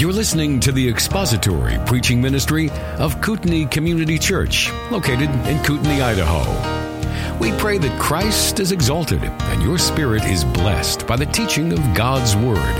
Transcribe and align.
You're 0.00 0.14
listening 0.14 0.60
to 0.60 0.72
the 0.72 0.88
expository 0.88 1.76
preaching 1.84 2.22
ministry 2.22 2.70
of 2.96 3.20
Kootenai 3.20 3.66
Community 3.66 4.18
Church, 4.18 4.72
located 4.90 5.28
in 5.46 5.62
Kootenai, 5.62 6.02
Idaho. 6.02 7.38
We 7.38 7.52
pray 7.58 7.76
that 7.76 8.00
Christ 8.00 8.60
is 8.60 8.72
exalted 8.72 9.22
and 9.22 9.62
your 9.62 9.76
spirit 9.76 10.24
is 10.24 10.42
blessed 10.42 11.06
by 11.06 11.16
the 11.16 11.26
teaching 11.26 11.74
of 11.74 11.80
God's 11.94 12.34
Word. 12.34 12.74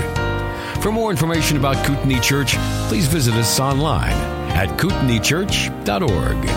For 0.81 0.91
more 0.91 1.11
information 1.11 1.57
about 1.57 1.85
Kootenai 1.85 2.19
Church, 2.21 2.55
please 2.87 3.05
visit 3.05 3.35
us 3.35 3.59
online 3.59 4.17
at 4.53 4.69
kootenaichurch.org. 4.79 6.49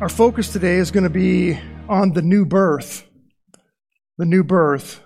Our 0.00 0.08
focus 0.08 0.52
today 0.52 0.76
is 0.76 0.92
going 0.92 1.02
to 1.02 1.10
be 1.10 1.58
on 1.88 2.12
the 2.12 2.22
new 2.22 2.46
birth 2.46 3.07
the 4.18 4.26
new 4.26 4.44
birth, 4.44 5.00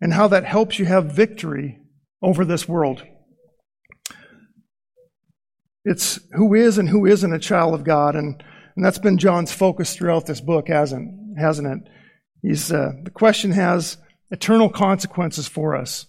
and 0.00 0.12
how 0.12 0.28
that 0.28 0.44
helps 0.44 0.78
you 0.78 0.84
have 0.84 1.16
victory 1.16 1.80
over 2.22 2.44
this 2.44 2.68
world. 2.68 3.02
It's 5.84 6.20
who 6.32 6.54
is 6.54 6.78
and 6.78 6.88
who 6.88 7.06
isn't 7.06 7.32
a 7.32 7.38
child 7.38 7.74
of 7.74 7.82
God, 7.82 8.14
and, 8.14 8.42
and 8.76 8.84
that's 8.84 8.98
been 8.98 9.18
John's 9.18 9.52
focus 9.52 9.96
throughout 9.96 10.26
this 10.26 10.40
book, 10.40 10.68
hasn't, 10.68 11.38
hasn't 11.38 11.68
it? 11.68 11.92
He's, 12.42 12.72
uh, 12.72 12.92
the 13.02 13.10
question 13.10 13.52
has 13.52 13.96
eternal 14.30 14.68
consequences 14.68 15.48
for 15.48 15.74
us. 15.74 16.06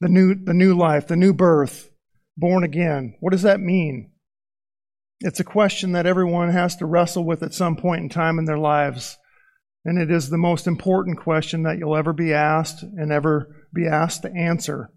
The 0.00 0.08
new, 0.08 0.34
the 0.34 0.54
new 0.54 0.76
life, 0.76 1.06
the 1.06 1.16
new 1.16 1.32
birth, 1.32 1.90
born 2.36 2.64
again. 2.64 3.16
What 3.20 3.30
does 3.30 3.42
that 3.42 3.60
mean? 3.60 4.10
It's 5.20 5.40
a 5.40 5.44
question 5.44 5.92
that 5.92 6.04
everyone 6.04 6.50
has 6.50 6.76
to 6.76 6.86
wrestle 6.86 7.24
with 7.24 7.42
at 7.42 7.54
some 7.54 7.76
point 7.76 8.02
in 8.02 8.08
time 8.10 8.38
in 8.38 8.44
their 8.44 8.58
lives. 8.58 9.16
And 9.86 10.00
it 10.00 10.10
is 10.10 10.28
the 10.28 10.36
most 10.36 10.66
important 10.66 11.20
question 11.20 11.62
that 11.62 11.78
you'll 11.78 11.96
ever 11.96 12.12
be 12.12 12.32
asked 12.32 12.82
and 12.82 13.12
ever 13.12 13.68
be 13.72 13.86
asked 13.86 14.22
to 14.22 14.32
answer 14.32 14.90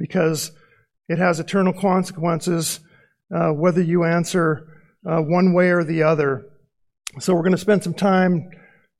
because 0.00 0.50
it 1.08 1.18
has 1.18 1.38
eternal 1.38 1.72
consequences 1.72 2.80
uh, 3.32 3.50
whether 3.50 3.80
you 3.80 4.02
answer 4.02 4.66
uh, 5.08 5.20
one 5.20 5.54
way 5.54 5.70
or 5.70 5.84
the 5.84 6.02
other. 6.02 6.44
So 7.20 7.34
we're 7.34 7.42
going 7.42 7.52
to 7.52 7.58
spend 7.58 7.84
some 7.84 7.94
time 7.94 8.50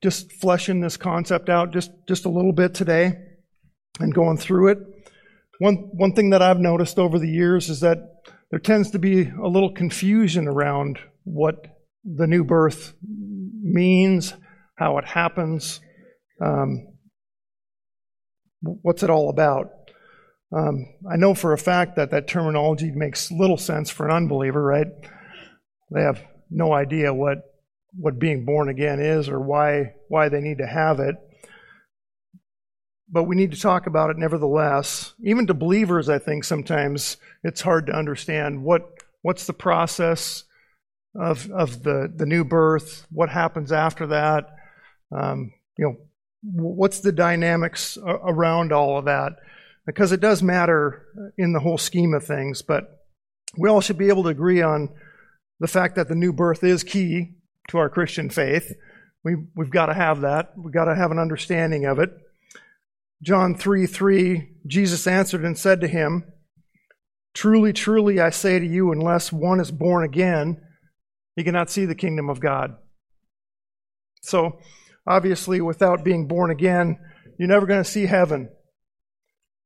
just 0.01 0.31
fleshing 0.31 0.79
this 0.79 0.95
concept 0.95 1.49
out 1.49 1.73
just, 1.73 1.91
just 2.07 2.23
a 2.23 2.29
little 2.29 2.53
bit 2.53 2.73
today 2.73 3.11
and 3.99 4.15
going 4.15 4.37
through 4.37 4.69
it. 4.69 4.77
One, 5.59 5.89
one 5.91 6.13
thing 6.13 6.29
that 6.29 6.41
I've 6.41 6.59
noticed 6.61 6.97
over 6.97 7.19
the 7.19 7.29
years 7.29 7.69
is 7.69 7.81
that 7.81 7.97
there 8.49 8.59
tends 8.59 8.91
to 8.91 8.99
be 8.99 9.27
a 9.27 9.47
little 9.49 9.73
confusion 9.73 10.47
around 10.47 10.99
what 11.25 11.65
the 12.05 12.27
new 12.27 12.45
birth 12.45 12.93
means, 13.61 14.33
how 14.75 14.97
it 14.97 15.05
happens, 15.05 15.79
um, 16.41 16.87
what's 18.61 19.03
it 19.03 19.09
all 19.09 19.29
about. 19.29 19.69
Um, 20.55 20.85
I 21.11 21.15
know 21.15 21.33
for 21.33 21.53
a 21.53 21.57
fact 21.57 21.95
that 21.95 22.11
that 22.11 22.27
terminology 22.27 22.91
makes 22.91 23.31
little 23.31 23.57
sense 23.57 23.89
for 23.89 24.07
an 24.07 24.15
unbeliever, 24.15 24.63
right? 24.63 24.87
They 25.91 26.01
have 26.01 26.21
no 26.49 26.73
idea 26.73 27.13
what 27.13 27.39
what 27.95 28.19
being 28.19 28.43
born 28.43 28.69
again 28.69 28.99
is 28.99 29.29
or 29.29 29.39
why 29.39 29.93
why 30.07 30.29
they 30.29 30.41
need 30.41 30.59
to 30.59 30.67
have 30.67 30.99
it. 30.99 31.15
But 33.09 33.23
we 33.23 33.35
need 33.35 33.51
to 33.51 33.59
talk 33.59 33.85
about 33.85 34.09
it 34.09 34.17
nevertheless. 34.17 35.13
Even 35.23 35.45
to 35.47 35.53
believers, 35.53 36.09
I 36.09 36.17
think 36.17 36.43
sometimes 36.43 37.17
it's 37.43 37.61
hard 37.61 37.87
to 37.87 37.93
understand 37.93 38.63
what 38.63 38.81
what's 39.21 39.45
the 39.45 39.53
process 39.53 40.43
of 41.15 41.49
of 41.51 41.83
the 41.83 42.11
the 42.15 42.25
new 42.25 42.43
birth, 42.43 43.07
what 43.11 43.29
happens 43.29 43.71
after 43.71 44.07
that, 44.07 44.49
Um, 45.13 45.53
what's 46.43 46.99
the 46.99 47.11
dynamics 47.11 47.97
around 48.03 48.71
all 48.71 48.97
of 48.97 49.05
that? 49.05 49.33
Because 49.85 50.11
it 50.11 50.21
does 50.21 50.41
matter 50.41 51.05
in 51.37 51.53
the 51.53 51.59
whole 51.59 51.77
scheme 51.77 52.13
of 52.13 52.25
things, 52.25 52.61
but 52.61 53.05
we 53.57 53.69
all 53.69 53.81
should 53.81 53.97
be 53.97 54.09
able 54.09 54.23
to 54.23 54.29
agree 54.29 54.61
on 54.61 54.89
the 55.59 55.67
fact 55.67 55.95
that 55.95 56.07
the 56.07 56.15
new 56.15 56.33
birth 56.33 56.63
is 56.63 56.83
key 56.83 57.35
to 57.69 57.77
our 57.77 57.89
Christian 57.89 58.29
faith. 58.29 58.73
We, 59.23 59.35
we've 59.55 59.69
got 59.71 59.87
to 59.87 59.93
have 59.93 60.21
that. 60.21 60.53
We've 60.57 60.73
got 60.73 60.85
to 60.85 60.95
have 60.95 61.11
an 61.11 61.19
understanding 61.19 61.85
of 61.85 61.99
it. 61.99 62.11
John 63.21 63.55
3 63.55 63.85
3, 63.85 64.49
Jesus 64.67 65.07
answered 65.07 65.45
and 65.45 65.57
said 65.57 65.79
to 65.81 65.87
him, 65.87 66.25
Truly, 67.33 67.73
truly, 67.73 68.19
I 68.19 68.29
say 68.29 68.59
to 68.59 68.65
you, 68.65 68.91
unless 68.91 69.31
one 69.31 69.59
is 69.59 69.71
born 69.71 70.03
again, 70.03 70.61
he 71.35 71.43
cannot 71.43 71.71
see 71.71 71.85
the 71.85 71.95
kingdom 71.95 72.29
of 72.29 72.39
God. 72.39 72.75
So, 74.21 74.59
Obviously, 75.05 75.59
without 75.59 76.03
being 76.03 76.27
born 76.27 76.49
again, 76.51 76.97
you're 77.37 77.49
never 77.49 77.65
going 77.65 77.83
to 77.83 77.89
see 77.89 78.05
heaven. 78.05 78.49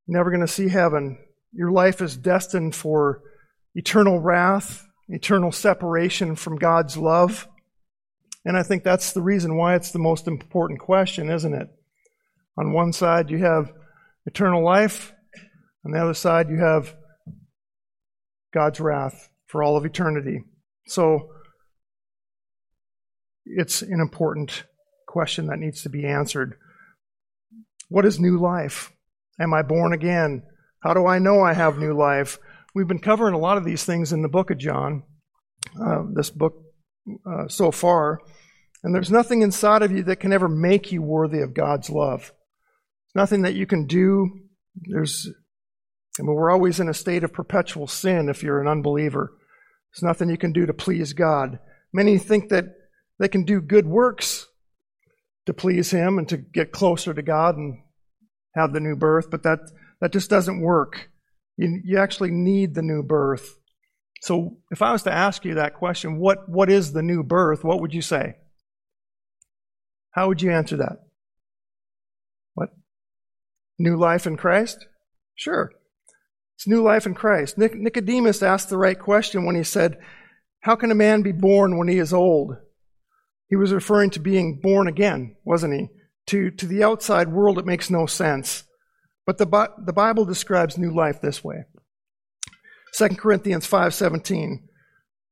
You're 0.07 0.17
never 0.17 0.31
going 0.31 0.45
to 0.45 0.51
see 0.51 0.69
heaven. 0.69 1.19
Your 1.51 1.71
life 1.71 2.01
is 2.01 2.17
destined 2.17 2.75
for 2.75 3.21
eternal 3.75 4.19
wrath, 4.19 4.85
eternal 5.07 5.51
separation 5.51 6.35
from 6.35 6.57
God's 6.57 6.97
love. 6.97 7.47
And 8.45 8.57
I 8.57 8.63
think 8.63 8.83
that's 8.83 9.11
the 9.11 9.21
reason 9.21 9.57
why 9.57 9.75
it's 9.75 9.91
the 9.91 9.99
most 9.99 10.27
important 10.27 10.79
question, 10.79 11.29
isn't 11.29 11.53
it? 11.53 11.67
On 12.57 12.73
one 12.73 12.93
side, 12.93 13.29
you 13.29 13.39
have 13.39 13.71
eternal 14.25 14.63
life. 14.63 15.13
On 15.85 15.91
the 15.91 16.01
other 16.01 16.13
side, 16.13 16.49
you 16.49 16.57
have 16.57 16.95
God's 18.53 18.79
wrath 18.79 19.29
for 19.45 19.61
all 19.61 19.77
of 19.77 19.85
eternity. 19.85 20.43
So, 20.87 21.29
it's 23.45 23.81
an 23.81 23.99
important 24.01 24.63
question 25.17 25.47
that 25.47 25.57
needs 25.57 25.81
to 25.81 25.89
be 25.89 26.05
answered. 26.05 26.59
What 27.89 28.05
is 28.05 28.19
new 28.19 28.37
life? 28.37 28.91
Am 29.39 29.51
I 29.51 29.63
born 29.63 29.91
again? 29.91 30.43
How 30.83 30.93
do 30.93 31.07
I 31.07 31.17
know 31.17 31.41
I 31.41 31.53
have 31.53 31.79
new 31.79 31.93
life? 31.97 32.37
We've 32.75 32.87
been 32.87 32.99
covering 32.99 33.33
a 33.33 33.39
lot 33.39 33.57
of 33.57 33.65
these 33.65 33.83
things 33.83 34.13
in 34.13 34.21
the 34.21 34.29
book 34.29 34.51
of 34.51 34.59
John, 34.59 35.01
uh, 35.83 36.03
this 36.13 36.29
book 36.29 36.53
uh, 37.25 37.47
so 37.47 37.71
far, 37.71 38.19
and 38.83 38.93
there's 38.93 39.09
nothing 39.09 39.41
inside 39.41 39.81
of 39.81 39.91
you 39.91 40.03
that 40.03 40.19
can 40.19 40.31
ever 40.31 40.47
make 40.47 40.91
you 40.91 41.01
worthy 41.01 41.39
of 41.39 41.55
God's 41.55 41.89
love. 41.89 42.31
Nothing 43.15 43.41
that 43.41 43.55
you 43.55 43.65
can 43.65 43.87
do. 43.87 44.29
There's, 44.75 45.27
I 46.19 46.21
mean, 46.21 46.35
we're 46.35 46.51
always 46.51 46.79
in 46.79 46.89
a 46.89 46.93
state 46.93 47.23
of 47.23 47.33
perpetual 47.33 47.87
sin 47.87 48.29
if 48.29 48.43
you're 48.43 48.61
an 48.61 48.67
unbeliever. 48.67 49.33
There's 49.91 50.07
nothing 50.07 50.29
you 50.29 50.37
can 50.37 50.53
do 50.53 50.67
to 50.67 50.75
please 50.75 51.13
God. 51.13 51.57
Many 51.91 52.19
think 52.19 52.49
that 52.49 52.65
they 53.17 53.27
can 53.27 53.45
do 53.45 53.61
good 53.61 53.87
works 53.87 54.45
to 55.47 55.53
please 55.53 55.89
Him 55.89 56.19
and 56.19 56.29
to 56.29 56.37
get 56.37 56.71
closer 56.71 57.13
to 57.13 57.21
God 57.21 57.57
and 57.57 57.79
have 58.55 58.73
the 58.73 58.79
new 58.79 58.95
birth, 58.95 59.31
but 59.31 59.43
that, 59.43 59.59
that 59.99 60.13
just 60.13 60.29
doesn't 60.29 60.61
work. 60.61 61.09
You, 61.57 61.81
you 61.83 61.97
actually 61.97 62.31
need 62.31 62.75
the 62.75 62.81
new 62.81 63.01
birth. 63.01 63.57
So 64.21 64.57
if 64.71 64.81
I 64.81 64.91
was 64.91 65.03
to 65.03 65.11
ask 65.11 65.45
you 65.45 65.55
that 65.55 65.75
question, 65.75 66.19
what, 66.19 66.49
what 66.49 66.69
is 66.69 66.93
the 66.93 67.01
new 67.01 67.23
birth? 67.23 67.63
What 67.63 67.81
would 67.81 67.93
you 67.93 68.01
say? 68.01 68.35
How 70.11 70.27
would 70.27 70.41
you 70.41 70.51
answer 70.51 70.77
that? 70.77 70.97
What? 72.55 72.69
New 73.77 73.97
life 73.97 74.25
in 74.25 74.37
Christ? 74.37 74.85
Sure. 75.35 75.71
It's 76.55 76.67
new 76.67 76.81
life 76.81 77.05
in 77.05 77.13
Christ. 77.13 77.57
Nicodemus 77.57 78.41
asked 78.41 78.69
the 78.69 78.77
right 78.77 78.99
question 78.99 79.45
when 79.45 79.55
he 79.55 79.63
said, 79.63 79.99
How 80.61 80.75
can 80.75 80.89
a 80.89 80.95
man 80.95 81.21
be 81.21 81.31
born 81.31 81.77
when 81.77 81.87
he 81.87 81.99
is 81.99 82.13
old? 82.13 82.55
He 83.49 83.55
was 83.55 83.73
referring 83.73 84.09
to 84.11 84.19
being 84.19 84.59
born 84.61 84.87
again, 84.87 85.35
wasn't 85.45 85.73
he? 85.73 85.89
To, 86.27 86.51
to 86.51 86.65
the 86.65 86.83
outside 86.83 87.31
world, 87.31 87.57
it 87.57 87.65
makes 87.65 87.89
no 87.89 88.05
sense. 88.05 88.63
But 89.25 89.37
the, 89.37 89.69
the 89.85 89.93
Bible 89.93 90.25
describes 90.25 90.77
new 90.77 90.93
life 90.93 91.21
this 91.21 91.43
way. 91.43 91.65
2 92.93 93.09
Corinthians 93.09 93.67
5:17. 93.67 94.63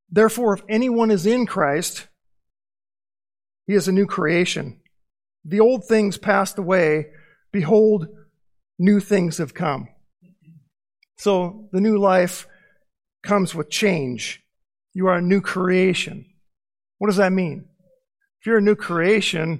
Therefore, 0.09 0.53
if 0.53 0.61
anyone 0.69 1.11
is 1.11 1.25
in 1.25 1.45
Christ, 1.45 2.07
he 3.65 3.73
is 3.73 3.87
a 3.87 3.91
new 3.91 4.05
creation. 4.05 4.79
The 5.43 5.59
old 5.59 5.85
things 5.85 6.17
passed 6.17 6.57
away. 6.57 7.07
Behold, 7.51 8.07
new 8.77 8.99
things 8.99 9.37
have 9.37 9.53
come. 9.53 9.87
So 11.17 11.69
the 11.71 11.81
new 11.81 11.97
life 11.97 12.47
comes 13.23 13.55
with 13.55 13.69
change. 13.69 14.43
You 14.93 15.07
are 15.07 15.17
a 15.17 15.21
new 15.21 15.41
creation. 15.41 16.25
What 16.97 17.07
does 17.07 17.17
that 17.17 17.33
mean? 17.33 17.65
If 18.45 18.49
you're 18.49 18.59
a 18.59 18.61
new 18.61 18.75
creation, 18.75 19.59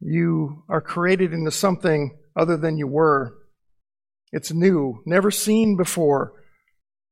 you 0.00 0.64
are 0.70 0.80
created 0.80 1.34
into 1.34 1.50
something 1.50 2.16
other 2.34 2.56
than 2.56 2.78
you 2.78 2.86
were. 2.86 3.36
It's 4.32 4.50
new, 4.50 5.02
never 5.04 5.30
seen 5.30 5.76
before. 5.76 6.32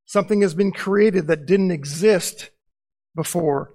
Something 0.06 0.40
has 0.40 0.54
been 0.54 0.72
created 0.72 1.26
that 1.26 1.44
didn't 1.44 1.72
exist 1.72 2.48
before. 3.14 3.74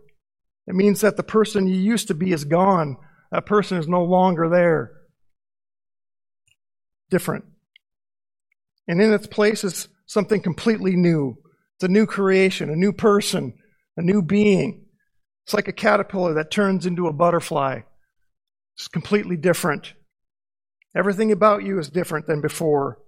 It 0.66 0.74
means 0.74 1.02
that 1.02 1.18
the 1.18 1.24
person 1.24 1.68
you 1.68 1.76
used 1.76 2.08
to 2.08 2.16
be 2.16 2.32
is 2.32 2.46
gone. 2.46 2.98
That 3.32 3.46
person 3.46 3.78
is 3.78 3.88
no 3.88 4.04
longer 4.04 4.50
there. 4.50 4.94
Different. 7.12 7.46
And 8.88 9.00
in 9.00 9.14
its 9.14 9.28
place 9.28 9.64
is 9.64 9.88
something 10.08 10.42
completely 10.42 10.96
new. 10.96 11.36
It's 11.76 11.84
a 11.84 11.90
new 11.90 12.08
creation, 12.08 12.72
a 12.72 12.76
new 12.76 12.92
person, 12.92 13.54
a 13.98 14.02
new 14.02 14.24
being. 14.24 14.88
It's 15.50 15.54
like 15.56 15.68
a 15.68 15.74
caterpillar 15.74 16.36
that 16.36 16.52
turns 16.52 16.86
into 16.86 17.08
a 17.08 17.12
butterfly. 17.12 17.80
It's 18.78 18.88
completely 18.88 19.36
different. 19.36 19.96
Everything 20.96 21.32
about 21.32 21.64
you 21.64 21.80
is 21.80 21.90
different 21.90 22.28
than 22.28 22.40
before. 22.40 23.00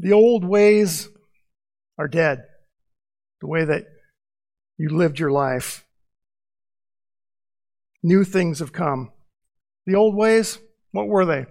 The 0.00 0.12
old 0.12 0.44
ways 0.44 1.08
are 1.96 2.08
dead. 2.08 2.42
The 3.40 3.46
way 3.46 3.64
that 3.64 3.84
you 4.76 4.88
lived 4.88 5.20
your 5.20 5.30
life. 5.30 5.86
New 8.02 8.24
things 8.24 8.58
have 8.58 8.72
come. 8.72 9.12
The 9.86 9.94
old 9.94 10.16
ways, 10.16 10.58
what 10.90 11.06
were 11.06 11.24
they? 11.24 11.46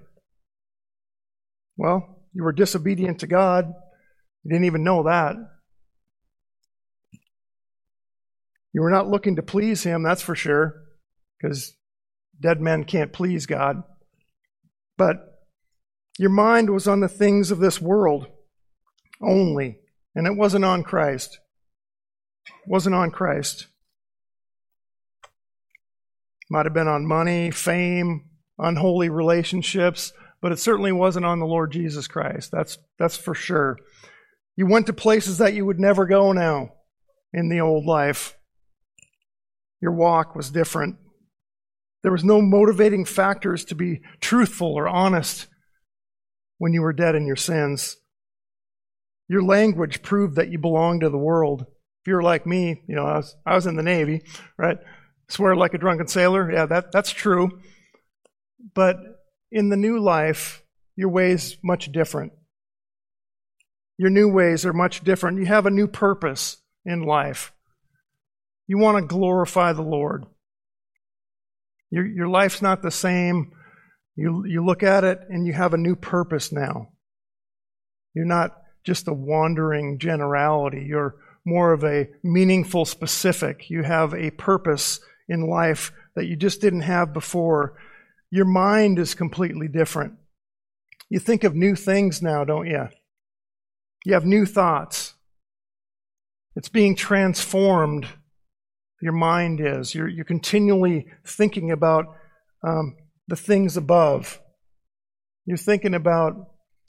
Well, 1.78 2.26
you 2.34 2.44
were 2.44 2.52
disobedient 2.52 3.20
to 3.20 3.28
God. 3.28 3.74
You 4.44 4.52
didn't 4.52 4.66
even 4.66 4.84
know 4.84 5.04
that. 5.04 5.38
You 8.76 8.82
were 8.82 8.92
not 8.92 9.08
looking 9.08 9.38
to 9.38 9.42
please 9.42 9.84
Him, 9.84 10.04
that's 10.04 10.22
for 10.22 10.36
sure, 10.36 10.84
because 11.40 11.78
dead 12.42 12.60
men 12.60 12.84
can't 12.84 13.14
please 13.14 13.46
God. 13.46 13.84
But 14.98 15.16
your 16.20 16.30
mind 16.30 16.70
was 16.70 16.86
on 16.86 17.00
the 17.00 17.08
things 17.08 17.52
of 17.52 17.60
this 17.60 17.80
world 17.80 18.28
only, 19.22 19.80
and 20.14 20.28
it 20.28 20.36
wasn't 20.36 20.66
on 20.66 20.84
Christ. 20.84 21.40
It 22.48 22.70
wasn't 22.70 22.96
on 22.96 23.12
Christ. 23.12 23.68
Might 26.50 26.66
have 26.66 26.74
been 26.74 26.90
on 26.90 27.08
money, 27.08 27.52
fame, 27.52 28.26
unholy 28.60 29.08
relationships, 29.08 30.12
but 30.42 30.52
it 30.52 30.60
certainly 30.60 30.92
wasn't 30.92 31.26
on 31.26 31.40
the 31.40 31.46
Lord 31.46 31.72
Jesus 31.72 32.10
Christ. 32.10 32.52
That's, 32.52 32.78
that's 33.00 33.16
for 33.16 33.34
sure. 33.34 33.78
You 34.58 34.68
went 34.68 34.88
to 34.88 34.94
places 34.94 35.38
that 35.38 35.54
you 35.54 35.66
would 35.66 35.80
never 35.80 36.06
go 36.06 36.34
now 36.34 36.74
in 37.32 37.48
the 37.48 37.62
old 37.62 37.86
life. 37.86 38.36
Your 39.82 39.92
walk 39.92 40.36
was 40.36 40.50
different. 40.50 40.98
There 42.04 42.12
was 42.12 42.24
no 42.24 42.42
motivating 42.42 43.06
factors 43.06 43.66
to 43.66 43.76
be 43.76 44.02
truthful 44.22 44.74
or 44.74 44.88
honest 44.88 45.48
when 46.58 46.74
you 46.74 46.82
were 46.82 46.94
dead 46.94 47.16
in 47.16 47.26
your 47.26 47.36
sins. 47.36 47.98
Your 49.28 49.44
language 49.44 50.04
proved 50.04 50.36
that 50.36 50.50
you 50.50 50.60
belonged 50.60 51.02
to 51.02 51.10
the 51.10 51.18
world. 51.18 51.62
If 51.62 52.08
you're 52.08 52.22
like 52.22 52.46
me, 52.46 52.84
you 52.88 52.96
know, 52.96 53.06
I 53.06 53.18
was, 53.18 53.36
I 53.46 53.56
was 53.56 53.66
in 53.66 53.76
the 53.76 53.84
Navy, 53.84 54.22
right? 54.58 54.78
Swear 55.30 55.56
like 55.56 55.74
a 55.74 55.80
drunken 55.80 56.08
sailor. 56.08 56.52
Yeah, 56.52 56.68
that, 56.68 56.92
that's 56.92 57.10
true. 57.10 57.60
But 58.76 58.98
in 59.52 59.70
the 59.70 59.78
new 59.78 60.00
life, 60.00 60.62
your 60.96 61.10
ways 61.10 61.58
much 61.64 61.92
different. 61.92 62.34
Your 63.98 64.10
new 64.10 64.30
ways 64.30 64.66
are 64.66 64.74
much 64.74 65.04
different. 65.04 65.40
You 65.40 65.46
have 65.46 65.66
a 65.66 65.72
new 65.72 65.88
purpose 65.88 66.58
in 66.86 67.02
life. 67.02 67.52
You 68.68 68.78
want 68.78 68.98
to 68.98 69.08
glorify 69.08 69.74
the 69.74 69.82
Lord. 69.82 70.26
Your, 71.92 72.06
your 72.06 72.28
life's 72.28 72.62
not 72.62 72.82
the 72.82 72.92
same. 72.92 73.52
You, 74.16 74.46
you 74.46 74.66
look 74.66 74.84
at 74.84 75.04
it 75.04 75.20
and 75.30 75.46
you 75.46 75.54
have 75.54 75.74
a 75.74 75.78
new 75.78 75.96
purpose 75.96 76.52
now. 76.52 76.90
You're 78.14 78.26
not 78.26 78.58
just 78.86 79.08
a 79.08 79.14
wandering 79.14 80.00
generality. 80.00 80.86
You're 80.88 81.16
more 81.46 81.74
of 81.74 81.84
a 81.84 82.08
meaningful 82.24 82.86
specific. 82.86 83.70
You 83.70 83.84
have 83.84 84.14
a 84.14 84.32
purpose 84.32 85.00
in 85.28 85.48
life 85.48 85.92
that 86.16 86.26
you 86.26 86.36
just 86.36 86.62
didn't 86.62 86.82
have 86.82 87.14
before. 87.14 87.78
Your 88.32 88.46
mind 88.46 89.00
is 89.00 89.16
completely 89.16 89.68
different. 89.68 90.14
You 91.10 91.20
think 91.20 91.44
of 91.44 91.56
new 91.56 91.76
things 91.76 92.22
now, 92.22 92.44
don't 92.44 92.68
you? 92.68 92.88
You 94.06 94.14
have 94.14 94.26
new 94.26 94.46
thoughts. 94.46 95.14
It's 96.56 96.70
being 96.70 96.96
transformed. 96.96 98.08
Your 99.02 99.14
mind 99.14 99.60
is. 99.62 99.94
You're, 99.94 100.08
you're 100.08 100.26
continually 100.26 101.08
thinking 101.26 101.72
about 101.72 102.06
um, 102.64 102.96
the 103.28 103.36
things 103.36 103.78
above. 103.78 104.42
You're 105.46 105.58
thinking 105.58 105.94
about 105.94 106.34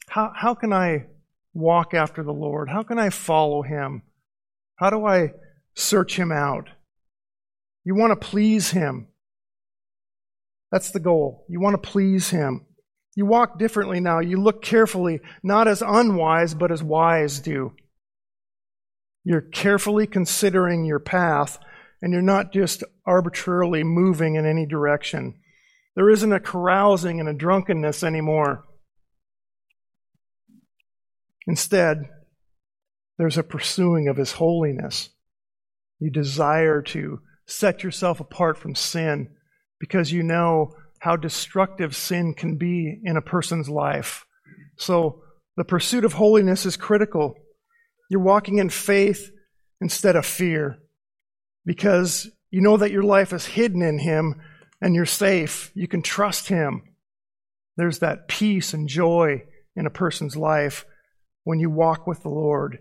how, 0.09 0.33
how 0.35 0.55
can 0.55 0.73
I 0.73 1.07
walk 1.53 1.95
after 1.95 2.23
the 2.23 2.33
Lord? 2.33 2.69
How 2.69 2.83
can 2.83 2.99
I 2.99 3.11
follow 3.11 3.63
Him? 3.63 4.03
How 4.77 4.91
do 4.91 5.05
I 5.05 5.33
search 5.75 6.19
Him 6.19 6.33
out? 6.33 6.69
You 7.85 7.95
want 7.95 8.19
to 8.19 8.27
please 8.29 8.71
Him. 8.71 9.09
That's 10.71 10.91
the 10.91 11.01
goal. 11.01 11.45
You 11.49 11.61
want 11.61 11.83
to 11.83 11.91
please 11.91 12.31
Him. 12.31 12.67
You 13.15 13.25
walk 13.25 13.59
differently 13.59 14.01
now. 14.01 14.21
You 14.21 14.41
look 14.41 14.63
carefully, 14.63 15.21
not 15.43 15.69
as 15.69 15.83
unwise, 15.83 16.55
but 16.55 16.71
as 16.71 16.83
wise 16.83 17.41
do. 17.41 17.73
You're 19.25 19.41
carefully 19.41 20.07
considering 20.07 20.85
your 20.85 20.99
path, 20.99 21.59
and 22.07 22.13
you're 22.13 22.23
not 22.23 22.53
just 22.53 22.85
arbitrarily 23.05 23.83
moving 23.83 24.37
in 24.37 24.47
any 24.47 24.65
direction. 24.65 25.35
There 25.97 26.09
isn't 26.09 26.33
a 26.33 26.39
carousing 26.39 27.19
and 27.19 27.29
a 27.29 27.35
drunkenness 27.35 28.05
anymore. 28.05 28.63
Instead, 31.49 32.09
there's 33.19 33.37
a 33.37 33.43
pursuing 33.43 34.07
of 34.07 34.19
His 34.19 34.31
holiness. 34.31 35.09
You 35.99 36.13
desire 36.13 36.81
to 36.83 37.23
set 37.45 37.83
yourself 37.83 38.21
apart 38.21 38.57
from 38.57 38.77
sin 38.77 39.31
because 39.81 40.13
you 40.13 40.23
know 40.23 40.77
how 41.01 41.17
destructive 41.17 41.97
sin 41.97 42.35
can 42.35 42.57
be 42.57 43.01
in 43.03 43.17
a 43.17 43.21
person's 43.21 43.69
life. 43.69 44.27
So 44.77 45.23
the 45.57 45.65
pursuit 45.65 46.05
of 46.05 46.13
holiness 46.13 46.67
is 46.67 46.77
critical. 46.77 47.35
You're 48.09 48.21
walking 48.21 48.59
in 48.59 48.71
faith 48.71 49.29
instead 49.81 50.15
of 50.15 50.25
fear 50.25 50.79
because 51.67 52.31
you 52.51 52.63
know 52.63 52.79
that 52.79 52.93
your 52.93 53.03
life 53.03 53.33
is 53.35 53.45
hidden 53.45 53.83
in 53.83 53.99
Him 53.99 54.41
and 54.81 54.95
you're 54.95 55.05
safe. 55.05 55.71
You 55.75 55.89
can 55.89 56.01
trust 56.01 56.49
Him. 56.49 56.83
There's 57.77 57.99
that 57.99 58.29
peace 58.29 58.73
and 58.73 58.89
joy 58.89 59.43
in 59.75 59.85
a 59.85 59.91
person's 59.91 60.37
life 60.37 60.87
when 61.45 61.59
you 61.59 61.69
walk 61.69 62.07
with 62.07 62.23
the 62.23 62.31
Lord. 62.31 62.79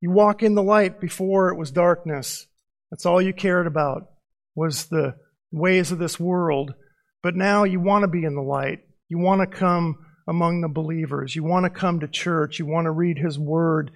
You 0.00 0.10
walk 0.10 0.42
in 0.42 0.54
the 0.54 0.62
light 0.62 1.00
before 1.00 1.48
it 1.48 1.56
was 1.56 1.70
darkness. 1.70 2.46
That's 2.90 3.06
all 3.06 3.22
you 3.22 3.32
cared 3.32 3.66
about 3.66 4.10
was 4.54 4.86
the 4.86 5.14
ways 5.50 5.92
of 5.92 5.98
this 5.98 6.20
world. 6.20 6.74
But 7.22 7.36
now 7.36 7.64
you 7.64 7.80
want 7.80 8.02
to 8.02 8.08
be 8.08 8.24
in 8.24 8.34
the 8.34 8.42
light. 8.42 8.80
You 9.08 9.18
want 9.18 9.40
to 9.40 9.56
come 9.58 9.96
among 10.28 10.60
the 10.60 10.68
believers. 10.68 11.34
You 11.34 11.44
want 11.44 11.64
to 11.64 11.70
come 11.70 12.00
to 12.00 12.08
church. 12.08 12.58
You 12.58 12.66
want 12.66 12.84
to 12.84 12.90
read 12.90 13.16
His 13.16 13.38
Word. 13.38 13.90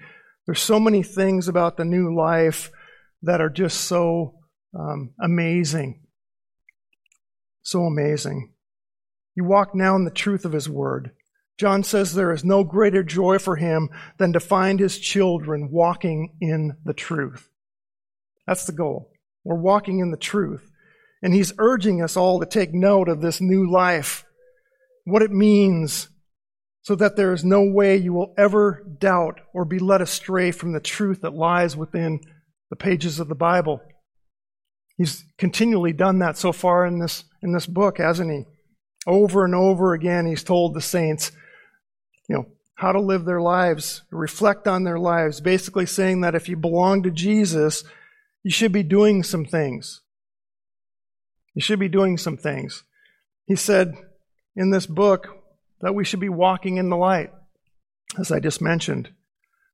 There's 0.46 0.60
so 0.60 0.80
many 0.80 1.02
things 1.02 1.48
about 1.48 1.76
the 1.76 1.84
new 1.84 2.14
life 2.14 2.70
that 3.22 3.40
are 3.40 3.50
just 3.50 3.82
so 3.82 4.34
um, 4.78 5.10
amazing. 5.20 6.02
So 7.62 7.82
amazing. 7.82 8.52
You 9.34 9.44
walk 9.44 9.74
now 9.74 9.96
in 9.96 10.04
the 10.04 10.10
truth 10.10 10.44
of 10.44 10.52
His 10.52 10.68
Word. 10.68 11.12
John 11.58 11.82
says 11.82 12.14
there 12.14 12.32
is 12.32 12.44
no 12.44 12.62
greater 12.62 13.02
joy 13.02 13.38
for 13.38 13.56
him 13.56 13.90
than 14.16 14.32
to 14.32 14.40
find 14.40 14.78
his 14.78 14.96
children 14.96 15.70
walking 15.72 16.36
in 16.40 16.76
the 16.84 16.94
truth. 16.94 17.50
That's 18.46 18.64
the 18.64 18.72
goal. 18.72 19.10
We're 19.44 19.60
walking 19.60 19.98
in 19.98 20.12
the 20.12 20.16
truth. 20.16 20.70
And 21.20 21.34
he's 21.34 21.52
urging 21.58 22.00
us 22.00 22.16
all 22.16 22.38
to 22.38 22.46
take 22.46 22.72
note 22.72 23.08
of 23.08 23.20
this 23.20 23.40
new 23.40 23.68
life, 23.68 24.24
what 25.04 25.22
it 25.22 25.32
means, 25.32 26.08
so 26.82 26.94
that 26.94 27.16
there 27.16 27.32
is 27.32 27.44
no 27.44 27.64
way 27.64 27.96
you 27.96 28.12
will 28.12 28.34
ever 28.38 28.86
doubt 29.00 29.40
or 29.52 29.64
be 29.64 29.80
led 29.80 30.00
astray 30.00 30.52
from 30.52 30.72
the 30.72 30.80
truth 30.80 31.22
that 31.22 31.34
lies 31.34 31.76
within 31.76 32.20
the 32.70 32.76
pages 32.76 33.20
of 33.20 33.28
the 33.28 33.34
Bible. 33.34 33.80
He's 34.96 35.24
continually 35.38 35.92
done 35.92 36.18
that 36.18 36.36
so 36.36 36.52
far 36.52 36.84
in 36.84 36.98
this, 36.98 37.24
in 37.42 37.52
this 37.52 37.66
book, 37.66 37.98
hasn't 37.98 38.30
he? 38.30 38.44
Over 39.06 39.44
and 39.44 39.54
over 39.54 39.94
again, 39.94 40.26
he's 40.26 40.42
told 40.42 40.74
the 40.74 40.80
saints, 40.80 41.32
you 42.28 42.36
know, 42.36 42.46
how 42.74 42.92
to 42.92 43.00
live 43.00 43.24
their 43.24 43.40
lives, 43.40 44.02
reflect 44.10 44.68
on 44.68 44.84
their 44.84 44.98
lives, 44.98 45.40
basically 45.40 45.86
saying 45.86 46.20
that 46.20 46.34
if 46.34 46.48
you 46.48 46.56
belong 46.56 47.02
to 47.04 47.10
Jesus, 47.10 47.84
you 48.42 48.50
should 48.50 48.72
be 48.72 48.82
doing 48.82 49.22
some 49.22 49.44
things. 49.44 50.00
You 51.54 51.62
should 51.62 51.80
be 51.80 51.88
doing 51.88 52.18
some 52.18 52.36
things. 52.36 52.84
He 53.46 53.56
said 53.56 53.94
in 54.54 54.70
this 54.70 54.86
book 54.86 55.28
that 55.80 55.94
we 55.94 56.04
should 56.04 56.20
be 56.20 56.28
walking 56.28 56.76
in 56.76 56.88
the 56.88 56.96
light, 56.96 57.32
as 58.18 58.30
I 58.30 58.40
just 58.40 58.60
mentioned. 58.60 59.10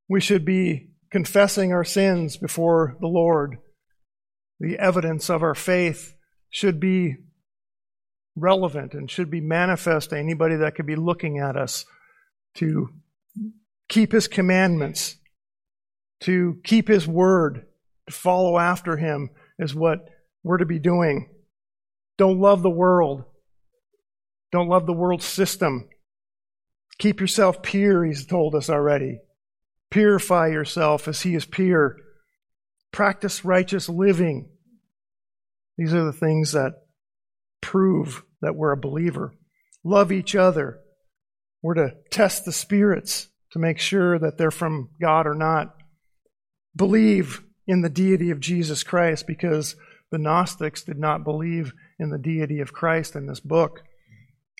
We 0.07 0.21
should 0.21 0.45
be 0.45 0.91
confessing 1.15 1.71
our 1.71 1.85
sins 1.85 2.35
before 2.35 2.97
the 2.99 3.07
Lord. 3.07 3.57
The 4.59 4.77
evidence 4.77 5.29
of 5.29 5.43
our 5.43 5.55
faith 5.55 6.13
should 6.49 6.77
be 6.77 7.15
relevant 8.35 8.93
and 8.93 9.09
should 9.09 9.31
be 9.31 9.39
manifest 9.39 10.09
to 10.09 10.19
anybody 10.19 10.57
that 10.57 10.75
could 10.75 10.85
be 10.85 10.97
looking 10.97 11.39
at 11.39 11.55
us 11.55 11.85
to 12.55 12.89
keep 13.87 14.11
his 14.11 14.27
commandments, 14.27 15.15
to 16.19 16.59
keep 16.65 16.89
his 16.89 17.07
word, 17.07 17.65
to 18.09 18.13
follow 18.13 18.57
after 18.57 18.97
him 18.97 19.29
is 19.57 19.73
what 19.73 20.09
we're 20.43 20.57
to 20.57 20.65
be 20.65 20.79
doing. 20.79 21.29
Don't 22.17 22.41
love 22.41 22.61
the 22.61 22.69
world. 22.69 23.23
Don't 24.51 24.67
love 24.67 24.85
the 24.85 24.91
world 24.91 25.23
system. 25.23 25.87
Keep 26.97 27.21
yourself 27.21 27.61
pure, 27.61 28.03
he's 28.03 28.25
told 28.25 28.53
us 28.53 28.69
already. 28.69 29.19
Purify 29.95 30.47
yourself 30.47 31.07
as 31.07 31.21
he 31.21 31.35
is 31.35 31.45
pure. 31.45 31.95
Practice 32.91 33.45
righteous 33.45 33.87
living. 33.87 34.49
These 35.77 35.93
are 35.93 36.03
the 36.03 36.11
things 36.11 36.51
that 36.51 36.73
prove 37.61 38.21
that 38.41 38.57
we're 38.57 38.73
a 38.73 38.77
believer. 38.77 39.33
Love 39.85 40.11
each 40.11 40.35
other. 40.35 40.81
We're 41.61 41.75
to 41.75 41.93
test 42.11 42.43
the 42.43 42.51
spirits 42.51 43.29
to 43.53 43.59
make 43.59 43.79
sure 43.79 44.19
that 44.19 44.37
they're 44.37 44.51
from 44.51 44.89
God 44.99 45.27
or 45.27 45.33
not. 45.33 45.73
Believe 46.75 47.41
in 47.65 47.81
the 47.81 47.87
deity 47.87 48.31
of 48.31 48.41
Jesus 48.41 48.83
Christ 48.83 49.25
because 49.25 49.77
the 50.11 50.17
Gnostics 50.17 50.83
did 50.83 50.99
not 50.99 51.23
believe 51.23 51.71
in 51.99 52.09
the 52.09 52.19
deity 52.19 52.59
of 52.59 52.73
Christ 52.73 53.15
in 53.15 53.27
this 53.27 53.39
book. 53.39 53.79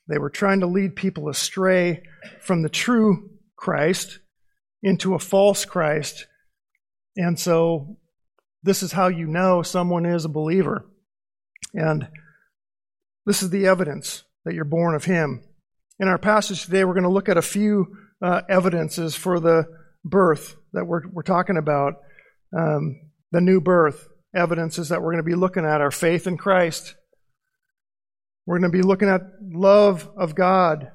They 0.07 0.17
were 0.17 0.29
trying 0.29 0.61
to 0.61 0.67
lead 0.67 0.95
people 0.95 1.27
astray 1.27 2.03
from 2.39 2.61
the 2.61 2.69
true 2.69 3.31
Christ 3.57 4.19
into 4.85 5.15
a 5.15 5.19
false 5.19 5.65
Christ. 5.65 6.27
And 7.17 7.39
so 7.39 7.97
this 8.61 8.83
is 8.83 8.91
how 8.91 9.07
you 9.07 9.25
know 9.25 9.63
someone 9.63 10.05
is 10.05 10.25
a 10.25 10.29
believer. 10.29 10.85
And 11.73 12.07
this 13.25 13.41
is 13.41 13.49
the 13.49 13.65
evidence 13.65 14.23
that 14.45 14.53
you're 14.53 14.63
born 14.63 14.93
of 14.93 15.05
Him. 15.05 15.43
In 15.99 16.07
our 16.07 16.19
passage 16.19 16.65
today, 16.65 16.85
we're 16.85 16.93
going 16.93 17.03
to 17.03 17.09
look 17.09 17.29
at 17.29 17.37
a 17.37 17.41
few 17.41 17.97
uh, 18.21 18.41
evidences 18.47 19.15
for 19.15 19.39
the 19.39 19.65
birth 20.03 20.55
that 20.73 20.85
we're, 20.85 21.01
we're 21.11 21.23
talking 21.23 21.57
about, 21.57 21.95
um, 22.55 23.01
the 23.31 23.41
new 23.41 23.59
birth. 23.59 24.07
Evidences 24.35 24.89
that 24.89 25.01
we're 25.01 25.13
going 25.13 25.23
to 25.23 25.29
be 25.29 25.33
looking 25.33 25.63
at 25.63 25.79
our 25.79 25.91
faith 25.91 26.27
in 26.27 26.37
Christ. 26.37 26.93
We're 28.45 28.59
going 28.59 28.69
to 28.69 28.77
be 28.77 28.83
looking 28.83 29.07
at 29.07 29.21
love 29.41 30.09
of 30.17 30.35
God. 30.35 30.91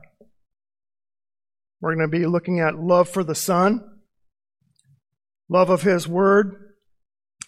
We're 1.81 1.95
going 1.95 2.11
to 2.11 2.19
be 2.19 2.27
looking 2.27 2.61
at 2.61 2.79
love 2.79 3.09
for 3.09 3.25
the 3.25 3.35
Son, 3.35 3.83
love 5.49 5.71
of 5.71 5.83
His 5.83 6.07
Word, 6.07 6.75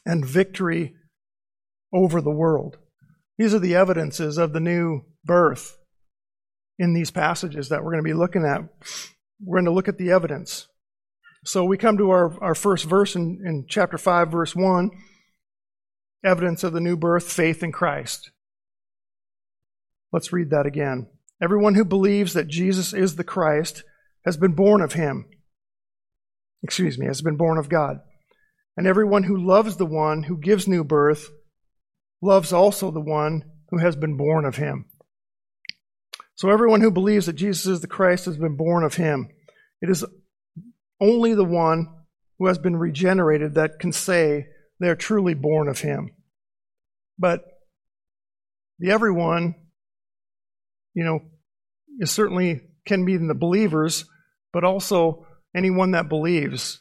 and 0.07 0.25
victory 0.25 0.95
over 1.93 2.21
the 2.21 2.31
world. 2.31 2.79
These 3.39 3.55
are 3.55 3.59
the 3.59 3.75
evidences 3.75 4.39
of 4.39 4.53
the 4.53 4.61
new 4.61 5.03
birth 5.25 5.77
in 6.79 6.95
these 6.95 7.11
passages 7.11 7.69
that 7.69 7.85
we're 7.85 7.93
going 7.93 8.05
to 8.05 8.09
be 8.09 8.15
looking 8.15 8.45
at. 8.45 8.63
We're 9.45 9.59
going 9.59 9.67
to 9.67 9.73
look 9.73 9.89
at 9.89 9.99
the 9.99 10.11
evidence. 10.11 10.67
So 11.45 11.65
we 11.65 11.77
come 11.77 11.99
to 11.99 12.11
our, 12.11 12.43
our 12.43 12.55
first 12.55 12.85
verse 12.85 13.15
in, 13.15 13.43
in 13.45 13.67
chapter 13.69 13.99
5, 13.99 14.31
verse 14.31 14.57
1 14.57 14.91
evidence 16.25 16.63
of 16.63 16.73
the 16.73 16.81
new 16.81 16.97
birth, 16.97 17.31
faith 17.31 17.63
in 17.63 17.73
Christ. 17.73 18.31
Let's 20.13 20.33
read 20.33 20.51
that 20.51 20.67
again. 20.67 21.09
Everyone 21.43 21.75
who 21.75 21.85
believes 21.85 22.35
that 22.35 22.49
Jesus 22.49 22.93
is 22.93 23.17
the 23.17 23.25
Christ 23.25 23.83
has 24.25 24.37
been 24.37 24.53
born 24.53 24.81
of 24.81 24.93
him. 24.93 25.27
Excuse 26.63 26.99
me, 26.99 27.07
has 27.07 27.23
been 27.23 27.37
born 27.37 27.59
of 27.59 27.69
God. 27.69 28.01
And 28.77 28.87
everyone 28.87 29.25
who 29.25 29.37
loves 29.37 29.77
the 29.77 29.87
one 29.87 30.23
who 30.23 30.39
gives 30.39 30.69
new 30.69 30.85
birth 30.85 31.29
loves 32.23 32.53
also 32.53 32.91
the 32.91 33.01
one 33.01 33.45
who 33.71 33.79
has 33.79 33.97
been 33.97 34.17
born 34.17 34.45
of 34.45 34.57
him. 34.57 34.87
So 36.35 36.51
everyone 36.51 36.81
who 36.81 36.91
believes 36.91 37.27
that 37.27 37.35
Jesus 37.35 37.67
is 37.67 37.81
the 37.81 37.87
Christ 37.87 38.25
has 38.25 38.37
been 38.37 38.57
born 38.57 38.85
of 38.85 38.95
him. 38.95 39.29
It 39.81 39.91
is 39.91 40.05
only 41.01 41.35
the 41.35 41.45
one 41.45 41.89
who 42.39 42.47
has 42.47 42.59
been 42.59 42.77
regenerated 42.77 43.55
that 43.55 43.79
can 43.79 43.93
say 43.93 44.47
they 44.81 44.89
are 44.89 44.97
truly 44.97 45.35
born 45.35 45.69
of 45.69 45.81
him. 45.81 46.11
But 47.19 47.45
the 48.79 48.91
everyone, 48.91 49.55
you 50.95 51.05
know, 51.05 51.21
is 52.01 52.11
certainly 52.11 52.63
can 52.87 53.05
be 53.05 53.15
in 53.15 53.29
the 53.29 53.35
believers, 53.35 54.05
but 54.53 54.65
also 54.65 55.27
anyone 55.57 55.93
that 55.93 56.09
believes 56.09 56.81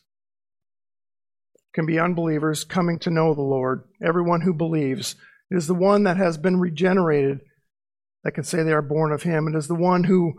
can 1.74 1.86
be 1.86 2.00
unbelievers 2.00 2.64
coming 2.64 3.00
to 3.00 3.10
know 3.10 3.34
the 3.34 3.42
Lord. 3.42 3.84
Everyone 4.04 4.42
who 4.42 4.54
believes. 4.54 5.16
It 5.50 5.58
is 5.58 5.68
the 5.68 5.74
one 5.74 6.04
that 6.04 6.18
has 6.18 6.38
been 6.38 6.60
regenerated 6.60 7.42
that 8.24 8.32
can 8.32 8.44
say 8.44 8.64
they 8.64 8.74
are 8.74 8.82
born 8.82 9.12
of 9.12 9.24
him. 9.24 9.48
It 9.48 9.58
is 9.58 9.68
the 9.68 9.76
one 9.76 10.04
who 10.04 10.34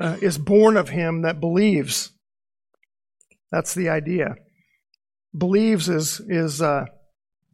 uh, 0.00 0.16
is 0.22 0.38
born 0.38 0.76
of 0.76 0.88
him 0.88 1.22
that 1.22 1.40
believes. 1.40 2.12
That's 3.50 3.74
the 3.74 3.88
idea. 3.88 4.36
Believes 5.36 5.88
is 5.88 6.20
is 6.20 6.62
uh, 6.62 6.86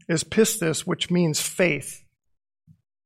is 0.09 0.25
pistis, 0.25 0.81
which 0.81 1.11
means 1.11 1.41
faith. 1.41 2.03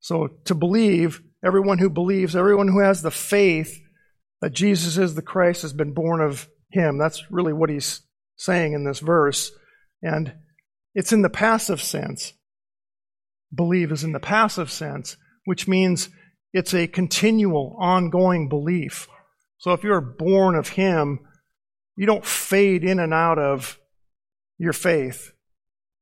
So 0.01 0.29
to 0.45 0.55
believe, 0.55 1.23
everyone 1.45 1.79
who 1.79 1.91
believes, 1.91 2.37
everyone 2.37 2.69
who 2.69 2.81
has 2.81 3.03
the 3.03 3.11
faith 3.11 3.81
that 4.41 4.53
Jesus 4.53 4.99
is 4.99 5.15
the 5.15 5.23
Christ 5.23 5.63
has 5.63 5.73
been 5.73 5.93
born 5.93 6.21
of 6.21 6.49
him. 6.71 6.99
That's 6.99 7.31
really 7.31 7.53
what 7.53 7.71
he's 7.71 8.03
saying 8.37 8.73
in 8.73 8.85
this 8.85 8.99
verse. 8.99 9.51
And 10.03 10.35
it's 10.95 11.13
in 11.13 11.23
the 11.23 11.31
passive 11.31 11.81
sense. 11.81 12.33
Believe 13.55 13.93
is 13.93 14.05
in 14.05 14.13
the 14.13 14.21
passive 14.21 14.71
sense, 14.71 15.17
which 15.45 15.69
means 15.69 16.11
it's 16.53 16.75
a 16.75 16.87
continual, 16.87 17.77
ongoing 17.79 18.49
belief. 18.49 19.09
So 19.59 19.73
if 19.73 19.85
you're 19.85 20.01
born 20.01 20.55
of 20.55 20.69
Him, 20.69 21.21
you 21.97 22.07
don't 22.07 22.25
fade 22.25 22.85
in 22.85 22.99
and 22.99 23.13
out 23.15 23.39
of 23.39 23.79
your 24.59 24.73
faith. 24.73 25.33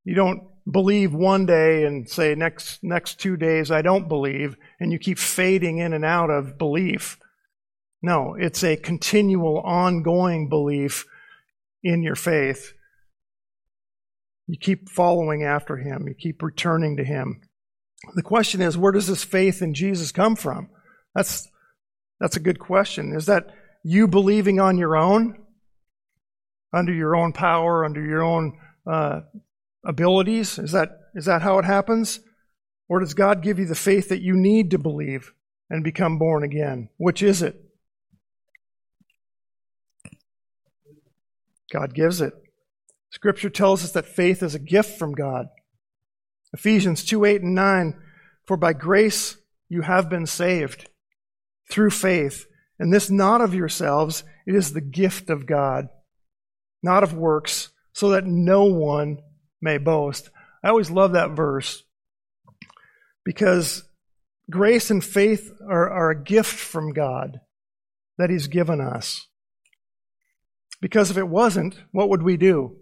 You 0.05 0.15
don't 0.15 0.43
believe 0.71 1.13
one 1.13 1.47
day 1.47 1.85
and 1.85 2.09
say 2.09 2.35
next 2.35 2.83
next 2.83 3.21
two 3.21 3.37
days 3.37 3.71
I 3.71 3.83
don't 3.83 4.09
believe, 4.09 4.57
and 4.81 4.93
you 4.93 4.99
keep 4.99 5.19
fading 5.19 5.79
in 5.79 5.93
and 5.93 6.05
out 6.05 6.31
of 6.31 6.57
belief. 6.59 7.19
No, 8.05 8.37
it's 8.39 8.63
a 8.63 8.77
continual, 8.77 9.61
ongoing 9.61 10.51
belief 10.51 11.07
in 11.83 12.03
your 12.03 12.17
faith. 12.17 12.75
You 14.47 14.59
keep 14.59 14.91
following 14.91 15.43
after 15.43 15.79
Him. 15.79 16.07
You 16.07 16.13
keep 16.13 16.43
returning 16.43 16.99
to 16.99 17.03
Him. 17.03 17.41
The 18.15 18.21
question 18.21 18.61
is, 18.61 18.77
where 18.77 18.93
does 18.93 19.07
this 19.07 19.25
faith 19.25 19.63
in 19.63 19.73
Jesus 19.73 20.13
come 20.13 20.37
from? 20.37 20.69
That's, 21.15 21.49
that's 22.21 22.37
a 22.37 22.41
good 22.41 22.59
question. 22.59 23.15
Is 23.17 23.25
that 23.25 23.47
you 23.83 24.07
believing 24.07 24.61
on 24.61 24.77
your 24.77 24.99
own, 24.99 25.43
under 26.75 26.93
your 26.93 27.17
own 27.17 27.33
power, 27.33 27.87
under 27.87 28.05
your 28.05 28.23
own 28.23 28.59
uh, 28.87 29.23
abilities? 29.83 30.59
Is 30.59 30.73
that, 30.73 30.91
is 31.15 31.25
that 31.25 31.41
how 31.41 31.59
it 31.59 31.65
happens? 31.65 32.21
Or 32.87 33.01
does 33.01 33.15
God 33.15 33.43
give 33.43 33.59
you 33.59 33.65
the 33.65 33.75
faith 33.75 34.11
that 34.11 34.21
you 34.21 34.37
need 34.37 34.73
to 34.73 34.79
believe 34.79 35.33
and 35.71 35.83
become 35.83 36.19
born 36.19 36.43
again? 36.45 36.91
Which 36.99 37.23
is 37.23 37.41
it? 37.41 37.64
God 41.75 41.93
gives 41.93 42.21
it. 42.21 42.33
Scripture 43.11 43.51
tells 43.51 43.85
us 43.85 43.93
that 43.93 44.07
faith 44.07 44.43
is 44.43 44.55
a 44.55 44.61
gift 44.61 44.99
from 44.99 45.13
God. 45.13 45.47
Ephesians 46.53 47.05
2 47.05 47.25
8 47.25 47.43
and 47.43 47.55
9. 47.55 48.01
For 48.47 48.57
by 48.57 48.73
grace 48.73 49.37
you 49.69 49.83
have 49.83 50.09
been 50.09 50.27
saved 50.27 50.89
through 51.71 51.91
faith, 51.91 52.47
and 52.79 52.93
this 52.93 53.11
not 53.11 53.41
of 53.41 53.55
yourselves, 53.55 54.23
it 54.47 54.55
is 54.55 54.73
the 54.73 54.81
gift 54.81 55.31
of 55.31 55.47
God, 55.47 55.89
not 56.83 57.03
of 57.03 57.15
works, 57.15 57.71
so 57.93 58.11
that 58.11 58.27
no 58.27 58.65
one 58.65 59.19
may 59.61 59.79
boast. 59.79 60.31
I 60.63 60.69
always 60.69 60.91
love 60.91 61.13
that 61.13 61.31
verse 61.31 61.83
because 63.25 63.83
grace 64.51 64.91
and 64.91 65.03
faith 65.03 65.51
are, 65.69 65.91
are 65.91 66.11
a 66.11 66.23
gift 66.23 66.55
from 66.55 66.93
God 66.93 67.41
that 68.19 68.31
He's 68.31 68.47
given 68.47 68.81
us. 68.81 69.27
Because 70.85 71.11
if 71.11 71.17
it 71.17 71.29
wasn't, 71.29 71.81
what 71.93 72.11
would 72.11 72.23
we 72.23 72.37
do? 72.37 72.77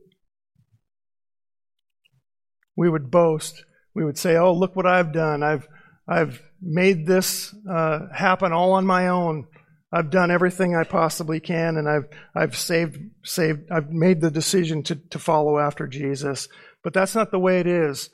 we 2.76 2.88
would 2.88 3.10
boast. 3.10 3.64
We 3.94 4.04
would 4.04 4.18
say, 4.18 4.36
"Oh, 4.36 4.52
look 4.52 4.74
what 4.74 4.86
I've 4.86 5.12
done! 5.12 5.42
I've 5.42 5.68
I've 6.08 6.42
made 6.60 7.06
this 7.06 7.54
uh, 7.70 8.06
happen 8.12 8.52
all 8.52 8.72
on 8.72 8.86
my 8.86 9.08
own. 9.08 9.46
I've 9.92 10.10
done 10.10 10.30
everything 10.30 10.74
I 10.74 10.84
possibly 10.84 11.40
can, 11.40 11.76
and 11.76 11.88
I've 11.88 12.08
I've 12.34 12.56
saved 12.56 12.98
saved. 13.24 13.70
I've 13.70 13.90
made 13.90 14.20
the 14.20 14.30
decision 14.30 14.82
to 14.84 14.96
to 15.10 15.18
follow 15.18 15.58
after 15.58 15.86
Jesus." 15.86 16.48
But 16.82 16.94
that's 16.94 17.14
not 17.14 17.30
the 17.30 17.38
way 17.38 17.60
it 17.60 17.66
is. 17.66 18.10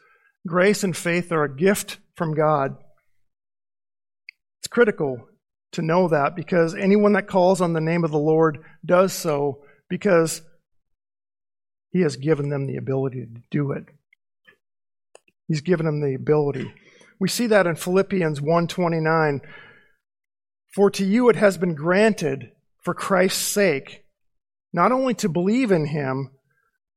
Grace 0.47 0.85
and 0.85 0.95
faith 0.95 1.33
are 1.33 1.45
a 1.45 1.57
gift 1.57 1.99
from 2.17 2.35
God. 2.35 2.77
It's 4.61 4.69
critical 4.69 5.29
to 5.73 5.81
know 5.81 6.09
that 6.09 6.37
because 6.37 6.75
anyone 6.75 7.15
that 7.15 7.29
calls 7.29 7.63
on 7.63 7.73
the 7.73 7.81
name 7.81 8.05
of 8.05 8.11
the 8.11 8.19
Lord 8.19 8.59
does 8.85 9.15
so 9.15 9.63
because 9.89 10.43
He 11.91 12.01
has 12.01 12.17
given 12.17 12.49
them 12.49 12.67
the 12.67 12.77
ability 12.77 13.21
to 13.21 13.43
do 13.51 13.73
it. 13.73 13.85
He's 15.47 15.63
given 15.63 15.87
them 15.87 16.01
the 16.01 16.15
ability. 16.15 16.73
We 17.19 17.29
see 17.29 17.47
that 17.47 17.67
in 17.67 17.77
Philippians 17.77 18.41
1:29. 18.41 19.41
For 20.75 20.91
to 20.91 21.05
you 21.05 21.29
it 21.29 21.37
has 21.37 21.59
been 21.59 21.75
granted 21.75 22.53
for 22.83 22.95
Christ's 22.95 23.43
sake 23.43 24.05
not 24.73 24.93
only 24.93 25.15
to 25.15 25.29
believe 25.29 25.73
in 25.73 25.87
him 25.87 26.31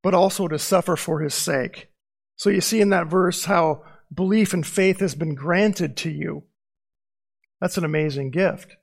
but 0.03 0.13
also 0.13 0.47
to 0.47 0.59
suffer 0.59 0.95
for 0.95 1.21
his 1.21 1.33
sake. 1.33 1.89
So 2.35 2.49
you 2.49 2.61
see 2.61 2.81
in 2.81 2.89
that 2.89 3.07
verse 3.07 3.45
how 3.45 3.83
belief 4.13 4.53
and 4.53 4.65
faith 4.65 4.99
has 4.99 5.15
been 5.15 5.35
granted 5.35 5.95
to 5.97 6.09
you. 6.09 6.43
That's 7.59 7.77
an 7.77 7.85
amazing 7.85 8.31
gift. 8.31 8.75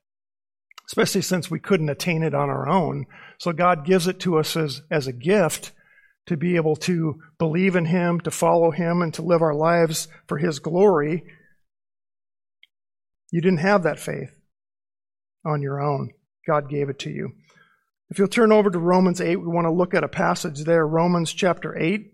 Especially 0.88 1.22
since 1.22 1.50
we 1.50 1.60
couldn't 1.60 1.90
attain 1.90 2.22
it 2.22 2.34
on 2.34 2.48
our 2.48 2.68
own. 2.68 3.06
So 3.38 3.52
God 3.52 3.84
gives 3.84 4.06
it 4.06 4.20
to 4.20 4.38
us 4.38 4.56
as, 4.56 4.82
as 4.90 5.06
a 5.06 5.12
gift 5.12 5.72
to 6.26 6.36
be 6.36 6.56
able 6.56 6.76
to 6.76 7.20
believe 7.38 7.76
in 7.76 7.86
Him, 7.86 8.20
to 8.20 8.30
follow 8.30 8.70
Him, 8.70 9.02
and 9.02 9.12
to 9.14 9.22
live 9.22 9.42
our 9.42 9.54
lives 9.54 10.08
for 10.26 10.38
His 10.38 10.58
glory. 10.58 11.24
You 13.30 13.40
didn't 13.40 13.58
have 13.58 13.82
that 13.82 13.98
faith 13.98 14.30
on 15.44 15.62
your 15.62 15.80
own. 15.80 16.10
God 16.46 16.70
gave 16.70 16.88
it 16.88 16.98
to 17.00 17.10
you. 17.10 17.32
If 18.10 18.18
you'll 18.18 18.28
turn 18.28 18.52
over 18.52 18.70
to 18.70 18.78
Romans 18.78 19.20
8, 19.20 19.36
we 19.36 19.46
want 19.46 19.66
to 19.66 19.70
look 19.70 19.92
at 19.92 20.04
a 20.04 20.08
passage 20.08 20.64
there, 20.64 20.86
Romans 20.86 21.32
chapter 21.32 21.76
8, 21.76 22.10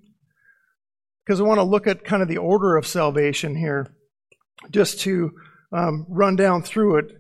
because 1.25 1.41
I 1.41 1.45
want 1.45 1.59
to 1.59 1.65
look 1.65 1.87
at 1.87 2.05
kind 2.05 2.23
of 2.23 2.29
the 2.29 2.39
order 2.39 2.77
of 2.77 2.87
salvation 2.87 3.55
here, 3.55 3.95
just 4.71 5.01
to 5.01 5.33
um, 5.73 6.07
run 6.09 6.35
down 6.35 6.63
through 6.63 6.99
it. 6.99 7.13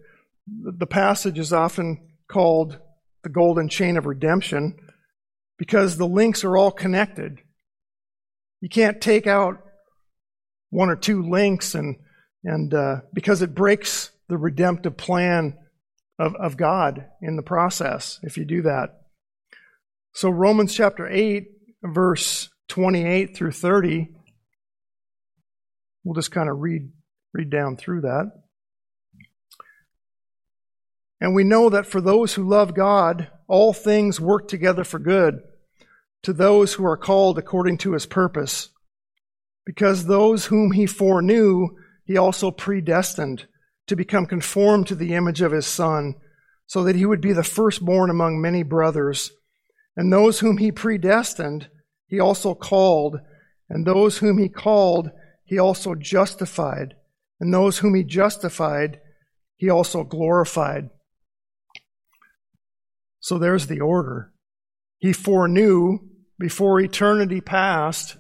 The 0.47 0.87
passage 0.87 1.39
is 1.39 1.53
often 1.53 2.07
called 2.31 2.79
the 3.23 3.31
golden 3.31 3.69
chain 3.69 3.97
of 3.97 4.07
redemption 4.07 4.77
because 5.59 5.97
the 5.97 6.07
links 6.07 6.45
are 6.45 6.57
all 6.57 6.71
connected. 6.71 7.41
You 8.61 8.69
can't 8.69 9.01
take 9.01 9.27
out 9.27 9.63
one 10.71 10.91
or 10.91 10.97
two 10.97 11.23
links 11.23 11.75
and 11.75 11.97
and 12.43 12.75
uh, 12.75 13.01
because 13.15 13.41
it 13.41 13.55
breaks 13.55 14.11
the 14.29 14.37
redemptive 14.37 14.97
plan 14.97 15.57
of, 16.19 16.35
of 16.37 16.57
God 16.57 17.07
in 17.23 17.37
the 17.37 17.43
process 17.43 18.21
if 18.23 18.37
you 18.37 18.45
do 18.45 18.63
that. 18.63 19.01
So 20.13 20.29
Romans 20.29 20.75
chapter 20.75 21.09
8, 21.09 21.47
verse 21.83 22.51
28 22.69 23.37
through 23.37 23.53
30, 23.53 24.09
we'll 26.05 26.15
just 26.15 26.31
kind 26.31 26.49
of 26.49 26.59
read 26.59 26.93
read 27.33 27.51
down 27.51 27.77
through 27.77 28.03
that. 28.03 28.31
And 31.21 31.35
we 31.35 31.45
know 31.45 31.71
that 31.71 31.87
for 31.87 32.01
those 32.01 32.35
who 32.35 32.49
love 32.49 32.75
God, 32.75 33.31
all 33.49 33.73
things 33.73 34.21
work 34.21 34.49
together 34.49 34.85
for 34.85 34.99
good, 34.99 35.41
to 36.23 36.33
those 36.33 36.75
who 36.75 36.85
are 36.85 36.97
called 36.97 37.39
according 37.39 37.79
to 37.79 37.93
his 37.93 38.07
purpose. 38.07 38.71
Because 39.67 40.05
those 40.05 40.47
whom 40.47 40.73
he 40.73 40.87
foreknew, 40.87 41.69
he 42.05 42.17
also 42.17 42.51
predestined 42.51 43.47
to 43.87 43.97
become 43.97 44.27
conformed 44.27 44.87
to 44.87 44.95
the 44.95 45.15
image 45.15 45.41
of 45.41 45.53
his 45.53 45.67
Son, 45.67 46.15
so 46.67 46.83
that 46.85 46.97
he 46.97 47.05
would 47.05 47.21
be 47.21 47.33
the 47.33 47.45
firstborn 47.45 48.11
among 48.11 48.41
many 48.41 48.63
brothers. 48.63 49.31
And 49.97 50.13
those 50.13 50.41
whom 50.41 50.59
he 50.59 50.73
predestined, 50.73 51.69
he 52.07 52.19
also 52.19 52.55
called. 52.55 53.19
And 53.69 53.87
those 53.87 54.19
whom 54.19 54.39
he 54.39 54.49
called, 54.49 55.11
he 55.45 55.59
also 55.59 55.95
justified. 55.95 56.95
And 57.41 57.53
those 57.53 57.79
whom 57.79 57.95
he 57.95 58.05
justified, 58.05 59.01
he 59.57 59.69
also 59.69 60.05
glorified. 60.05 60.89
So 63.25 63.39
there's 63.39 63.69
the 63.69 63.81
order. 63.81 64.35
He 64.99 65.15
foreknew 65.15 66.01
before 66.39 66.79
eternity 66.79 67.41
passed 67.41 68.19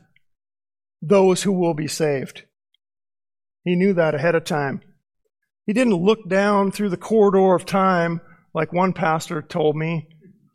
those 1.03 1.43
who 1.43 1.53
will 1.53 1.75
be 1.75 1.89
saved. 1.89 2.45
He 3.65 3.77
knew 3.77 3.93
that 3.93 4.15
ahead 4.15 4.35
of 4.35 4.45
time. 4.45 4.81
He 5.67 5.75
didn't 5.75 6.03
look 6.03 6.27
down 6.31 6.73
through 6.73 6.89
the 6.89 6.97
corridor 6.97 7.55
of 7.55 7.67
time 7.67 8.23
like 8.55 8.73
one 8.73 8.95
pastor 8.95 9.43
told 9.43 9.77
me 9.77 10.09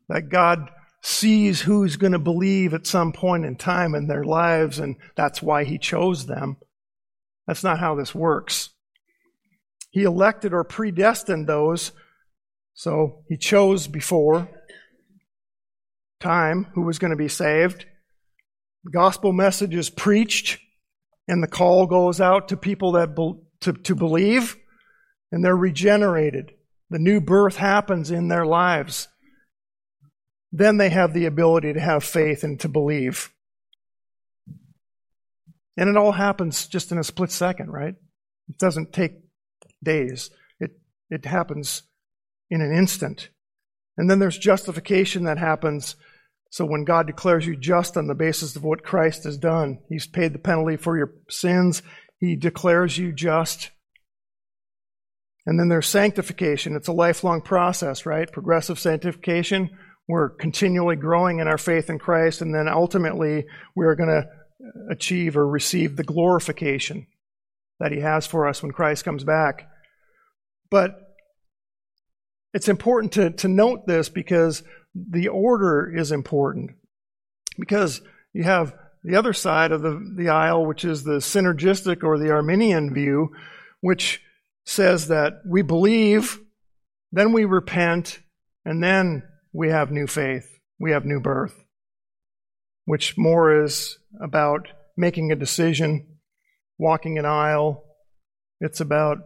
that 0.08 0.29
God 0.29 0.72
sees 1.03 1.62
who's 1.62 1.96
going 1.96 2.13
to 2.13 2.18
believe 2.20 2.74
at 2.74 2.88
some 2.88 3.13
point 3.13 3.46
in 3.46 3.56
time 3.56 3.94
in 3.94 4.08
their 4.08 4.24
lives 4.24 4.79
and 4.79 4.96
that's 5.15 5.44
why 5.44 5.63
he 5.63 5.77
chose 5.77 6.25
them. 6.25 6.58
That's 7.46 7.63
not 7.63 7.77
how 7.77 7.94
this 7.94 8.15
works. 8.15 8.72
He 9.91 10.01
elected 10.01 10.56
or 10.56 10.63
predestined 10.63 11.46
those 11.46 11.91
so 12.79 13.25
he 13.27 13.36
chose 13.36 13.88
before 13.88 14.48
time 16.21 16.65
who 16.75 16.83
was 16.83 16.98
going 16.98 17.12
to 17.12 17.17
be 17.17 17.27
saved. 17.27 17.86
The 18.86 18.91
gospel 18.91 19.33
message 19.33 19.75
is 19.75 19.89
preached, 19.89 20.62
and 21.27 21.43
the 21.43 21.48
call 21.50 21.88
goes 21.88 22.21
out 22.21 22.48
to 22.48 22.55
people 22.55 22.93
that 22.93 23.17
be, 23.17 23.33
to, 23.63 23.74
to 23.74 23.95
believe, 23.95 24.55
and 25.29 25.43
they're 25.43 25.57
regenerated. 25.57 26.53
The 26.89 27.00
new 27.00 27.19
birth 27.19 27.57
happens 27.57 28.11
in 28.11 28.29
their 28.29 28.46
lives. 28.46 29.09
Then 30.53 30.77
they 30.77 30.89
have 30.89 31.13
the 31.13 31.25
ability 31.25 31.74
to 31.74 31.81
have 31.81 32.05
faith 32.05 32.46
and 32.46 32.57
to 32.61 32.70
believe. 32.70 33.29
And 35.75 35.89
it 35.89 35.98
all 35.98 36.13
happens 36.13 36.65
just 36.65 36.94
in 36.94 36.98
a 36.98 37.03
split 37.03 37.31
second, 37.31 37.72
right? 37.72 37.96
It 38.48 38.57
doesn't 38.57 38.94
take 38.94 39.15
days. 39.83 40.29
It, 40.61 40.79
it 41.09 41.25
happens 41.25 41.83
in 42.50 42.62
an 42.62 42.72
instant. 42.72 43.29
And 43.98 44.09
then 44.09 44.20
there's 44.20 44.38
justification 44.38 45.25
that 45.25 45.38
happens. 45.38 45.96
So 46.51 46.66
when 46.66 46.85
God 46.85 47.05
declares 47.05 47.46
you 47.46 47.55
just 47.55 47.98
on 47.98 48.07
the 48.07 48.16
basis 48.16 48.55
of 48.55 48.64
what 48.64 48.83
Christ 48.83 49.24
has 49.25 49.38
done, 49.38 49.79
He's 49.90 50.07
paid 50.07 50.33
the 50.33 50.40
penalty 50.40 50.77
for 50.77 50.98
your 50.98 51.14
sins, 51.29 51.81
He 52.20 52.35
declares 52.35 52.98
you 52.98 53.12
just. 53.12 53.72
And 55.46 55.59
then 55.59 55.70
there's 55.70 55.88
sanctification. 55.88 56.75
It's 56.75 56.88
a 56.88 56.94
lifelong 56.94 57.42
process, 57.42 58.05
right? 58.05 58.31
Progressive 58.31 58.79
sanctification. 58.79 59.70
We're 60.07 60.29
continually 60.29 60.96
growing 60.96 61.40
in 61.40 61.48
our 61.48 61.57
faith 61.57 61.90
in 61.90 62.00
Christ, 62.00 62.42
and 62.42 62.53
then 62.53 62.68
ultimately 62.68 63.46
we're 63.75 63.96
going 63.96 64.09
to 64.09 64.27
achieve 64.90 65.38
or 65.38 65.48
receive 65.48 65.96
the 65.96 66.03
glorification 66.03 67.07
that 67.79 67.92
He 67.92 68.00
has 68.00 68.25
for 68.25 68.48
us 68.48 68.62
when 68.62 68.72
Christ 68.72 69.05
comes 69.05 69.24
back. 69.24 69.68
But 70.70 71.08
it's 72.53 72.68
important 72.68 73.14
to, 73.14 73.31
to 73.31 73.48
note 73.48 73.85
this 73.85 74.09
because 74.09 74.64
the 74.96 75.27
order 75.27 75.94
is 75.96 76.12
important. 76.12 76.72
Because 77.59 78.01
you 78.33 78.44
have 78.44 78.74
the 79.03 79.16
other 79.16 79.33
side 79.33 79.72
of 79.72 79.81
the, 79.81 80.14
the 80.18 80.29
aisle, 80.29 80.66
which 80.66 80.83
is 80.83 81.03
the 81.03 81.18
synergistic 81.18 82.03
or 82.03 82.18
the 82.18 82.31
Arminian 82.31 82.94
view, 82.94 83.31
which 83.81 84.22
says 84.66 85.07
that 85.07 85.42
we 85.46 85.62
believe, 85.62 86.40
then 87.12 87.33
we 87.33 87.46
repent, 87.46 88.20
and 88.66 88.83
then 88.83 89.24
we 89.53 89.70
have 89.70 89.92
new 89.92 90.07
faith. 90.07 90.59
We 90.79 90.92
have 90.92 91.05
new 91.05 91.20
birth, 91.20 91.66
which 92.85 93.18
more 93.18 93.64
is 93.64 93.98
about 94.22 94.70
making 94.96 95.31
a 95.31 95.35
decision, 95.35 96.20
walking 96.77 97.18
an 97.18 97.25
aisle. 97.25 97.83
It's 98.62 98.79
about 98.79 99.18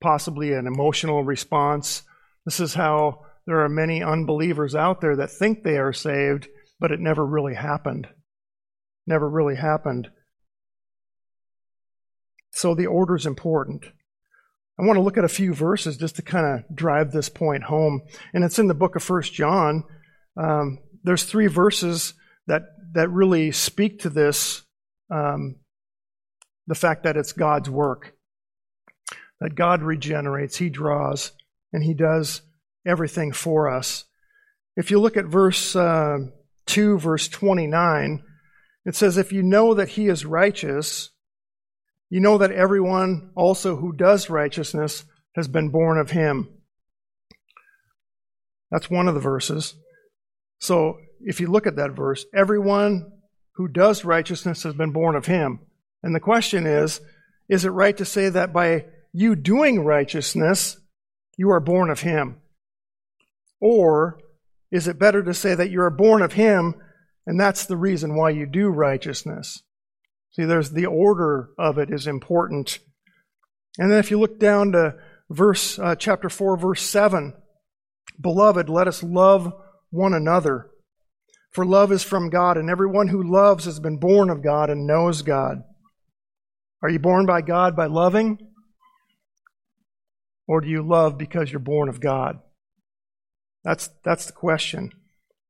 possibly 0.00 0.52
an 0.52 0.66
emotional 0.66 1.24
response 1.24 2.02
this 2.46 2.60
is 2.60 2.74
how 2.74 3.26
there 3.46 3.60
are 3.60 3.68
many 3.68 4.02
unbelievers 4.02 4.74
out 4.74 5.00
there 5.00 5.16
that 5.16 5.30
think 5.30 5.62
they 5.62 5.78
are 5.78 5.92
saved, 5.92 6.48
but 6.80 6.92
it 6.92 7.00
never 7.00 7.26
really 7.26 7.54
happened. 7.54 8.08
Never 9.06 9.28
really 9.28 9.56
happened. 9.56 10.08
So 12.52 12.74
the 12.74 12.86
order 12.86 13.16
is 13.16 13.26
important. 13.26 13.84
I 14.78 14.84
want 14.84 14.96
to 14.96 15.02
look 15.02 15.18
at 15.18 15.24
a 15.24 15.28
few 15.28 15.54
verses 15.54 15.96
just 15.96 16.16
to 16.16 16.22
kind 16.22 16.46
of 16.46 16.76
drive 16.76 17.10
this 17.10 17.28
point 17.28 17.64
home. 17.64 18.02
And 18.32 18.44
it's 18.44 18.58
in 18.58 18.68
the 18.68 18.74
book 18.74 18.94
of 18.94 19.02
First 19.02 19.34
John. 19.34 19.84
Um, 20.36 20.78
there's 21.02 21.24
three 21.24 21.48
verses 21.48 22.14
that, 22.46 22.62
that 22.92 23.10
really 23.10 23.52
speak 23.52 24.00
to 24.00 24.10
this 24.10 24.62
um, 25.10 25.56
the 26.66 26.74
fact 26.74 27.04
that 27.04 27.16
it's 27.16 27.32
God's 27.32 27.70
work, 27.70 28.14
that 29.40 29.54
God 29.54 29.82
regenerates, 29.82 30.56
He 30.56 30.68
draws 30.68 31.32
and 31.72 31.82
He 31.82 31.94
does 31.94 32.42
everything 32.86 33.32
for 33.32 33.68
us. 33.68 34.04
If 34.76 34.90
you 34.90 35.00
look 35.00 35.16
at 35.16 35.26
verse 35.26 35.74
uh, 35.74 36.18
2, 36.66 36.98
verse 36.98 37.28
29, 37.28 38.22
it 38.84 38.94
says, 38.94 39.16
If 39.16 39.32
you 39.32 39.42
know 39.42 39.74
that 39.74 39.90
He 39.90 40.08
is 40.08 40.24
righteous, 40.24 41.10
you 42.08 42.20
know 42.20 42.38
that 42.38 42.52
everyone 42.52 43.30
also 43.34 43.76
who 43.76 43.92
does 43.92 44.30
righteousness 44.30 45.04
has 45.34 45.48
been 45.48 45.70
born 45.70 45.98
of 45.98 46.10
Him. 46.10 46.48
That's 48.70 48.90
one 48.90 49.08
of 49.08 49.14
the 49.14 49.20
verses. 49.20 49.74
So 50.58 50.98
if 51.20 51.40
you 51.40 51.48
look 51.48 51.66
at 51.66 51.76
that 51.76 51.92
verse, 51.92 52.24
everyone 52.34 53.12
who 53.54 53.68
does 53.68 54.04
righteousness 54.04 54.62
has 54.62 54.74
been 54.74 54.92
born 54.92 55.16
of 55.16 55.26
Him. 55.26 55.60
And 56.02 56.14
the 56.14 56.20
question 56.20 56.66
is, 56.66 57.00
is 57.48 57.64
it 57.64 57.70
right 57.70 57.96
to 57.96 58.04
say 58.04 58.28
that 58.28 58.52
by 58.52 58.86
you 59.12 59.34
doing 59.34 59.84
righteousness, 59.84 60.78
you 61.36 61.50
are 61.50 61.60
born 61.60 61.90
of 61.90 62.00
him? 62.00 62.40
Or 63.60 64.20
is 64.70 64.88
it 64.88 64.98
better 64.98 65.22
to 65.22 65.34
say 65.34 65.54
that 65.54 65.70
you 65.70 65.80
are 65.82 65.90
born 65.90 66.22
of 66.22 66.34
him 66.34 66.74
and 67.26 67.40
that's 67.40 67.66
the 67.66 67.76
reason 67.76 68.16
why 68.16 68.30
you 68.30 68.46
do 68.46 68.68
righteousness? 68.68 69.62
See, 70.32 70.44
there's 70.44 70.70
the 70.70 70.86
order 70.86 71.50
of 71.58 71.78
it 71.78 71.90
is 71.90 72.06
important. 72.06 72.78
And 73.78 73.90
then 73.90 73.98
if 73.98 74.10
you 74.10 74.20
look 74.20 74.38
down 74.38 74.72
to 74.72 74.96
verse 75.30 75.78
uh, 75.78 75.96
chapter 75.96 76.28
4 76.28 76.56
verse 76.56 76.82
7, 76.82 77.34
beloved, 78.20 78.68
let 78.68 78.88
us 78.88 79.02
love 79.02 79.52
one 79.90 80.14
another. 80.14 80.70
For 81.52 81.64
love 81.64 81.90
is 81.90 82.02
from 82.02 82.28
God, 82.28 82.58
and 82.58 82.68
everyone 82.68 83.08
who 83.08 83.32
loves 83.32 83.64
has 83.64 83.80
been 83.80 83.96
born 83.96 84.28
of 84.28 84.42
God 84.42 84.68
and 84.68 84.86
knows 84.86 85.22
God. 85.22 85.62
Are 86.82 86.90
you 86.90 86.98
born 86.98 87.24
by 87.24 87.40
God 87.40 87.74
by 87.74 87.86
loving? 87.86 88.38
Or 90.48 90.60
do 90.60 90.68
you 90.68 90.82
love 90.82 91.18
because 91.18 91.50
you're 91.50 91.60
born 91.60 91.88
of 91.88 92.00
God? 92.00 92.38
That's, 93.64 93.90
that's 94.04 94.26
the 94.26 94.32
question. 94.32 94.90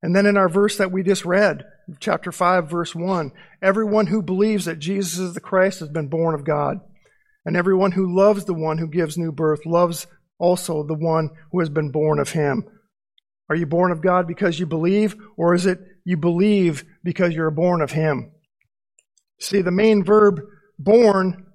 And 0.02 0.14
then 0.14 0.26
in 0.26 0.36
our 0.36 0.48
verse 0.48 0.76
that 0.78 0.92
we 0.92 1.02
just 1.02 1.24
read, 1.24 1.64
chapter 2.00 2.32
5, 2.32 2.70
verse 2.70 2.94
1, 2.94 3.32
everyone 3.62 4.06
who 4.06 4.22
believes 4.22 4.64
that 4.64 4.78
Jesus 4.78 5.18
is 5.18 5.34
the 5.34 5.40
Christ 5.40 5.80
has 5.80 5.88
been 5.88 6.08
born 6.08 6.34
of 6.34 6.44
God. 6.44 6.78
And 7.44 7.56
everyone 7.56 7.92
who 7.92 8.16
loves 8.16 8.44
the 8.44 8.54
one 8.54 8.78
who 8.78 8.88
gives 8.88 9.18
new 9.18 9.32
birth 9.32 9.66
loves 9.66 10.06
also 10.38 10.82
the 10.82 10.94
one 10.94 11.30
who 11.52 11.60
has 11.60 11.68
been 11.68 11.90
born 11.90 12.18
of 12.18 12.30
him. 12.30 12.64
Are 13.48 13.56
you 13.56 13.66
born 13.66 13.92
of 13.92 14.02
God 14.02 14.26
because 14.26 14.58
you 14.58 14.66
believe, 14.66 15.14
or 15.36 15.54
is 15.54 15.66
it 15.66 15.78
you 16.04 16.16
believe 16.16 16.84
because 17.04 17.34
you're 17.34 17.50
born 17.50 17.80
of 17.80 17.92
Him? 17.92 18.32
See, 19.40 19.62
the 19.62 19.70
main 19.70 20.02
verb 20.04 20.40
born, 20.78 21.46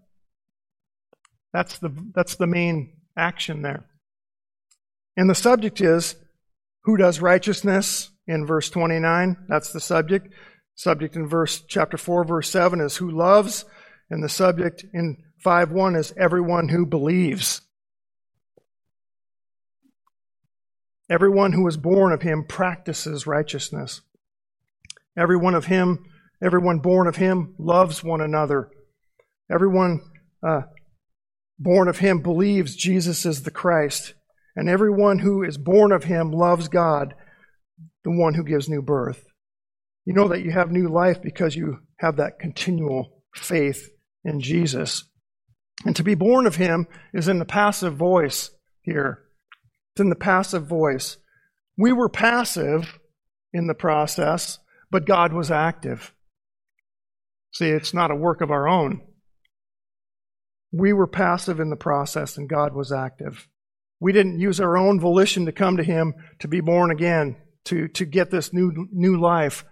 that's 1.54 1.80
the, 1.80 1.89
that's 2.15 2.36
the 2.36 2.47
main 2.47 2.93
action 3.22 3.62
there. 3.62 3.86
And 5.16 5.30
the 5.30 5.36
subject 5.36 5.80
is 5.80 6.16
who 6.84 6.98
does 6.98 7.22
righteousness 7.22 8.10
in 8.28 8.46
verse 8.46 8.70
29. 8.70 9.38
That's 9.48 9.72
the 9.72 9.80
subject. 9.80 10.34
Subject 10.76 11.16
in 11.16 11.28
verse 11.28 11.64
chapter 11.68 11.98
4, 11.98 12.24
verse 12.24 12.50
7 12.50 12.82
is 12.82 12.98
who 12.98 13.12
loves, 13.12 13.66
and 14.10 14.24
the 14.24 14.30
subject 14.30 14.84
in 14.94 15.18
5 15.44 15.72
1 15.72 15.96
is 15.96 16.14
everyone 16.18 16.70
who 16.70 16.86
believes. 16.86 17.62
Everyone 21.10 21.52
who 21.52 21.68
is 21.68 21.78
born 21.78 22.14
of 22.14 22.22
him 22.22 22.46
practices 22.48 23.28
righteousness. 23.28 24.02
Everyone 25.18 25.56
of 25.56 25.66
him, 25.66 26.06
everyone 26.42 26.80
born 26.80 27.06
of 27.06 27.18
him 27.18 27.54
loves 27.60 28.02
one 28.02 28.22
another. 28.22 28.70
Everyone 29.52 30.00
uh, 30.42 30.62
born 31.62 31.88
of 31.88 32.00
him 32.00 32.21
believes 32.21 32.76
Jesus 32.76 33.26
is 33.26 33.43
the 33.43 33.52
Christ. 33.52 34.13
And 34.56 34.67
everyone 34.67 35.19
who 35.19 35.43
is 35.43 35.58
born 35.58 35.91
of 35.91 36.04
him 36.04 36.32
loves 36.32 36.67
God, 36.67 37.13
the 38.04 38.12
one 38.12 38.34
who 38.34 38.43
gives 38.43 38.67
new 38.67 38.82
birth. 38.82 39.26
You 40.06 40.13
know 40.13 40.28
that 40.30 40.41
you 40.41 40.52
have 40.52 40.71
new 40.71 40.89
life 40.89 41.21
because 41.21 41.56
you 41.56 41.80
have 42.00 42.17
that 42.17 42.39
continual 42.39 43.24
faith 43.36 43.89
in 44.26 44.41
Jesus. 44.41 45.06
And 45.86 45.95
to 45.95 46.04
be 46.04 46.15
born 46.15 46.47
of 46.47 46.56
him 46.56 46.88
is 47.13 47.28
in 47.28 47.39
the 47.39 47.45
passive 47.45 47.95
voice 47.95 48.52
here. 48.82 49.24
It's 49.93 50.02
in 50.02 50.10
the 50.10 50.15
passive 50.15 50.65
voice. 50.65 51.17
We 51.78 51.93
were 51.93 52.10
passive 52.10 53.00
in 53.54 53.67
the 53.67 53.74
process, 53.74 54.60
but 54.89 55.06
God 55.06 55.32
was 55.32 55.52
active. 55.52 56.13
See, 57.54 57.69
it's 57.69 57.93
not 57.93 58.12
a 58.12 58.15
work 58.15 58.41
of 58.41 58.52
our 58.52 58.67
own. 58.67 59.02
We 60.72 60.94
were 60.94 61.08
passive 61.08 61.60
in 61.60 61.70
the 61.70 61.76
process, 61.76 62.38
and 62.38 62.48
God 62.48 62.74
was 62.74 62.92
active. 62.92 63.48
We 64.00 64.14
didn't 64.14 64.40
use 64.40 64.60
our 64.60 64.78
own 64.78 65.00
volition 65.00 65.46
to 65.46 65.52
come 65.52 65.78
to 65.78 65.84
Him 65.84 66.14
to 66.40 66.48
be 66.48 66.62
born 66.62 66.92
again, 66.92 67.38
to, 67.66 67.88
to 67.90 68.06
get 68.06 68.32
this 68.32 68.54
new, 68.54 68.88
new 68.92 69.20
life. 69.20 69.66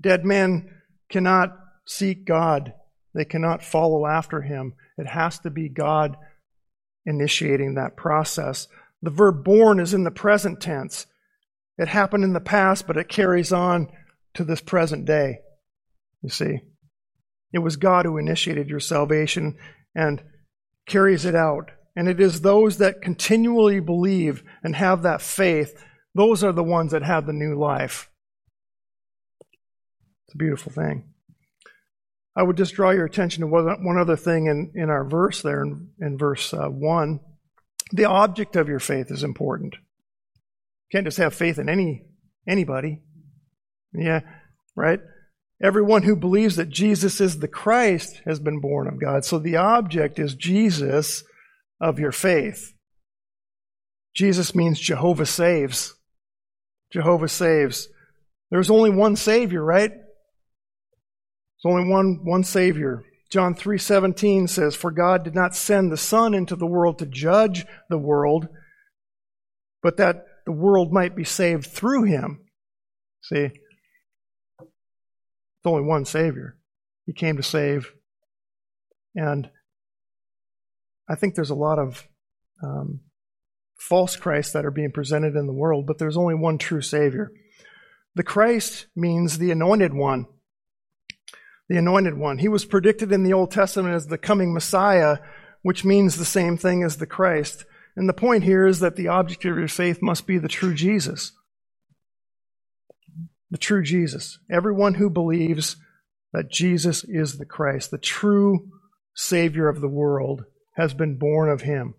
Dead 0.00 0.24
men 0.24 0.70
cannot 1.10 1.56
seek 1.86 2.24
God, 2.24 2.72
they 3.14 3.24
cannot 3.24 3.64
follow 3.64 4.06
after 4.06 4.42
Him. 4.42 4.74
It 4.96 5.06
has 5.06 5.38
to 5.40 5.50
be 5.50 5.68
God 5.68 6.16
initiating 7.06 7.74
that 7.74 7.96
process. 7.96 8.68
The 9.02 9.10
verb 9.10 9.44
born 9.44 9.80
is 9.80 9.94
in 9.94 10.04
the 10.04 10.10
present 10.10 10.60
tense. 10.60 11.06
It 11.78 11.88
happened 11.88 12.24
in 12.24 12.32
the 12.32 12.40
past, 12.40 12.86
but 12.86 12.96
it 12.96 13.08
carries 13.08 13.52
on 13.52 13.88
to 14.34 14.44
this 14.44 14.60
present 14.60 15.04
day. 15.04 15.38
You 16.22 16.30
see, 16.30 16.60
it 17.52 17.60
was 17.60 17.76
God 17.76 18.04
who 18.04 18.18
initiated 18.18 18.68
your 18.68 18.80
salvation 18.80 19.56
and 19.98 20.22
carries 20.86 21.24
it 21.24 21.34
out. 21.34 21.72
And 21.96 22.08
it 22.08 22.20
is 22.20 22.40
those 22.40 22.78
that 22.78 23.02
continually 23.02 23.80
believe 23.80 24.44
and 24.62 24.76
have 24.76 25.02
that 25.02 25.20
faith, 25.20 25.84
those 26.14 26.44
are 26.44 26.52
the 26.52 26.62
ones 26.62 26.92
that 26.92 27.02
have 27.02 27.26
the 27.26 27.32
new 27.32 27.58
life. 27.58 28.08
It's 30.26 30.34
a 30.34 30.38
beautiful 30.38 30.70
thing. 30.70 31.12
I 32.36 32.44
would 32.44 32.56
just 32.56 32.74
draw 32.74 32.90
your 32.90 33.06
attention 33.06 33.40
to 33.40 33.48
one 33.48 33.98
other 33.98 34.14
thing 34.14 34.46
in, 34.46 34.70
in 34.80 34.88
our 34.88 35.04
verse 35.04 35.42
there, 35.42 35.64
in, 35.64 35.88
in 36.00 36.16
verse 36.16 36.54
uh, 36.54 36.68
1. 36.68 37.18
The 37.90 38.04
object 38.04 38.54
of 38.54 38.68
your 38.68 38.78
faith 38.78 39.10
is 39.10 39.24
important. 39.24 39.74
You 39.74 40.98
can't 40.98 41.06
just 41.06 41.18
have 41.18 41.34
faith 41.34 41.58
in 41.58 41.68
any 41.68 42.04
anybody. 42.46 43.02
Yeah, 43.92 44.20
right? 44.76 45.00
Everyone 45.62 46.04
who 46.04 46.14
believes 46.14 46.56
that 46.56 46.68
Jesus 46.68 47.20
is 47.20 47.38
the 47.38 47.48
Christ 47.48 48.20
has 48.24 48.38
been 48.38 48.60
born 48.60 48.86
of 48.86 49.00
God. 49.00 49.24
So 49.24 49.38
the 49.38 49.56
object 49.56 50.18
is 50.18 50.34
Jesus 50.34 51.24
of 51.80 51.98
your 51.98 52.12
faith. 52.12 52.74
Jesus 54.14 54.54
means 54.54 54.78
Jehovah 54.78 55.26
saves. 55.26 55.94
Jehovah 56.92 57.28
saves. 57.28 57.88
There's 58.50 58.70
only 58.70 58.90
one 58.90 59.16
Savior, 59.16 59.62
right? 59.64 59.90
There's 59.90 61.72
only 61.72 61.90
one, 61.90 62.20
one 62.24 62.44
Savior. 62.44 63.04
John 63.30 63.54
3:17 63.54 64.48
says, 64.48 64.74
"For 64.74 64.90
God 64.90 65.22
did 65.22 65.34
not 65.34 65.54
send 65.54 65.92
the 65.92 65.98
Son 65.98 66.34
into 66.34 66.56
the 66.56 66.66
world 66.66 66.98
to 66.98 67.06
judge 67.06 67.66
the 67.90 67.98
world, 67.98 68.48
but 69.82 69.98
that 69.98 70.24
the 70.46 70.52
world 70.52 70.92
might 70.92 71.14
be 71.14 71.24
saved 71.24 71.66
through 71.66 72.04
him." 72.04 72.46
See? 73.22 73.50
There's 75.62 75.72
only 75.72 75.86
one 75.86 76.04
Savior. 76.04 76.56
He 77.06 77.12
came 77.12 77.36
to 77.36 77.42
save. 77.42 77.92
And 79.14 79.50
I 81.08 81.14
think 81.14 81.34
there's 81.34 81.50
a 81.50 81.54
lot 81.54 81.78
of 81.78 82.06
um, 82.62 83.00
false 83.78 84.16
Christs 84.16 84.52
that 84.52 84.66
are 84.66 84.70
being 84.70 84.92
presented 84.92 85.34
in 85.34 85.46
the 85.46 85.52
world, 85.52 85.86
but 85.86 85.98
there's 85.98 86.16
only 86.16 86.34
one 86.34 86.58
true 86.58 86.82
Savior. 86.82 87.32
The 88.14 88.22
Christ 88.22 88.86
means 88.94 89.38
the 89.38 89.50
anointed 89.50 89.94
one. 89.94 90.26
The 91.68 91.78
anointed 91.78 92.16
one. 92.16 92.38
He 92.38 92.48
was 92.48 92.64
predicted 92.64 93.12
in 93.12 93.22
the 93.22 93.32
Old 93.32 93.50
Testament 93.50 93.94
as 93.94 94.06
the 94.06 94.18
coming 94.18 94.52
Messiah, 94.52 95.18
which 95.62 95.84
means 95.84 96.16
the 96.16 96.24
same 96.24 96.56
thing 96.56 96.82
as 96.82 96.96
the 96.96 97.06
Christ. 97.06 97.64
And 97.96 98.08
the 98.08 98.14
point 98.14 98.44
here 98.44 98.66
is 98.66 98.80
that 98.80 98.96
the 98.96 99.08
object 99.08 99.44
of 99.44 99.56
your 99.56 99.68
faith 99.68 100.00
must 100.02 100.26
be 100.26 100.38
the 100.38 100.48
true 100.48 100.74
Jesus 100.74 101.32
the 103.50 103.58
true 103.58 103.82
Jesus. 103.82 104.38
Everyone 104.50 104.94
who 104.94 105.10
believes 105.10 105.76
that 106.32 106.50
Jesus 106.50 107.04
is 107.04 107.38
the 107.38 107.46
Christ, 107.46 107.90
the 107.90 107.98
true 107.98 108.68
Savior 109.14 109.68
of 109.68 109.80
the 109.80 109.88
world, 109.88 110.44
has 110.76 110.94
been 110.94 111.18
born 111.18 111.48
of 111.48 111.62
Him. 111.62 111.94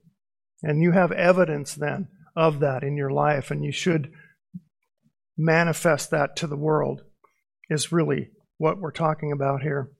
And 0.61 0.81
you 0.81 0.91
have 0.91 1.11
evidence 1.11 1.73
then 1.73 2.07
of 2.35 2.59
that 2.59 2.83
in 2.83 2.95
your 2.95 3.09
life, 3.09 3.51
and 3.51 3.63
you 3.63 3.71
should 3.71 4.11
manifest 5.37 6.11
that 6.11 6.35
to 6.37 6.47
the 6.47 6.57
world, 6.57 7.01
is 7.69 7.91
really 7.91 8.29
what 8.57 8.79
we're 8.79 8.91
talking 8.91 9.31
about 9.31 9.61
here. 9.61 9.91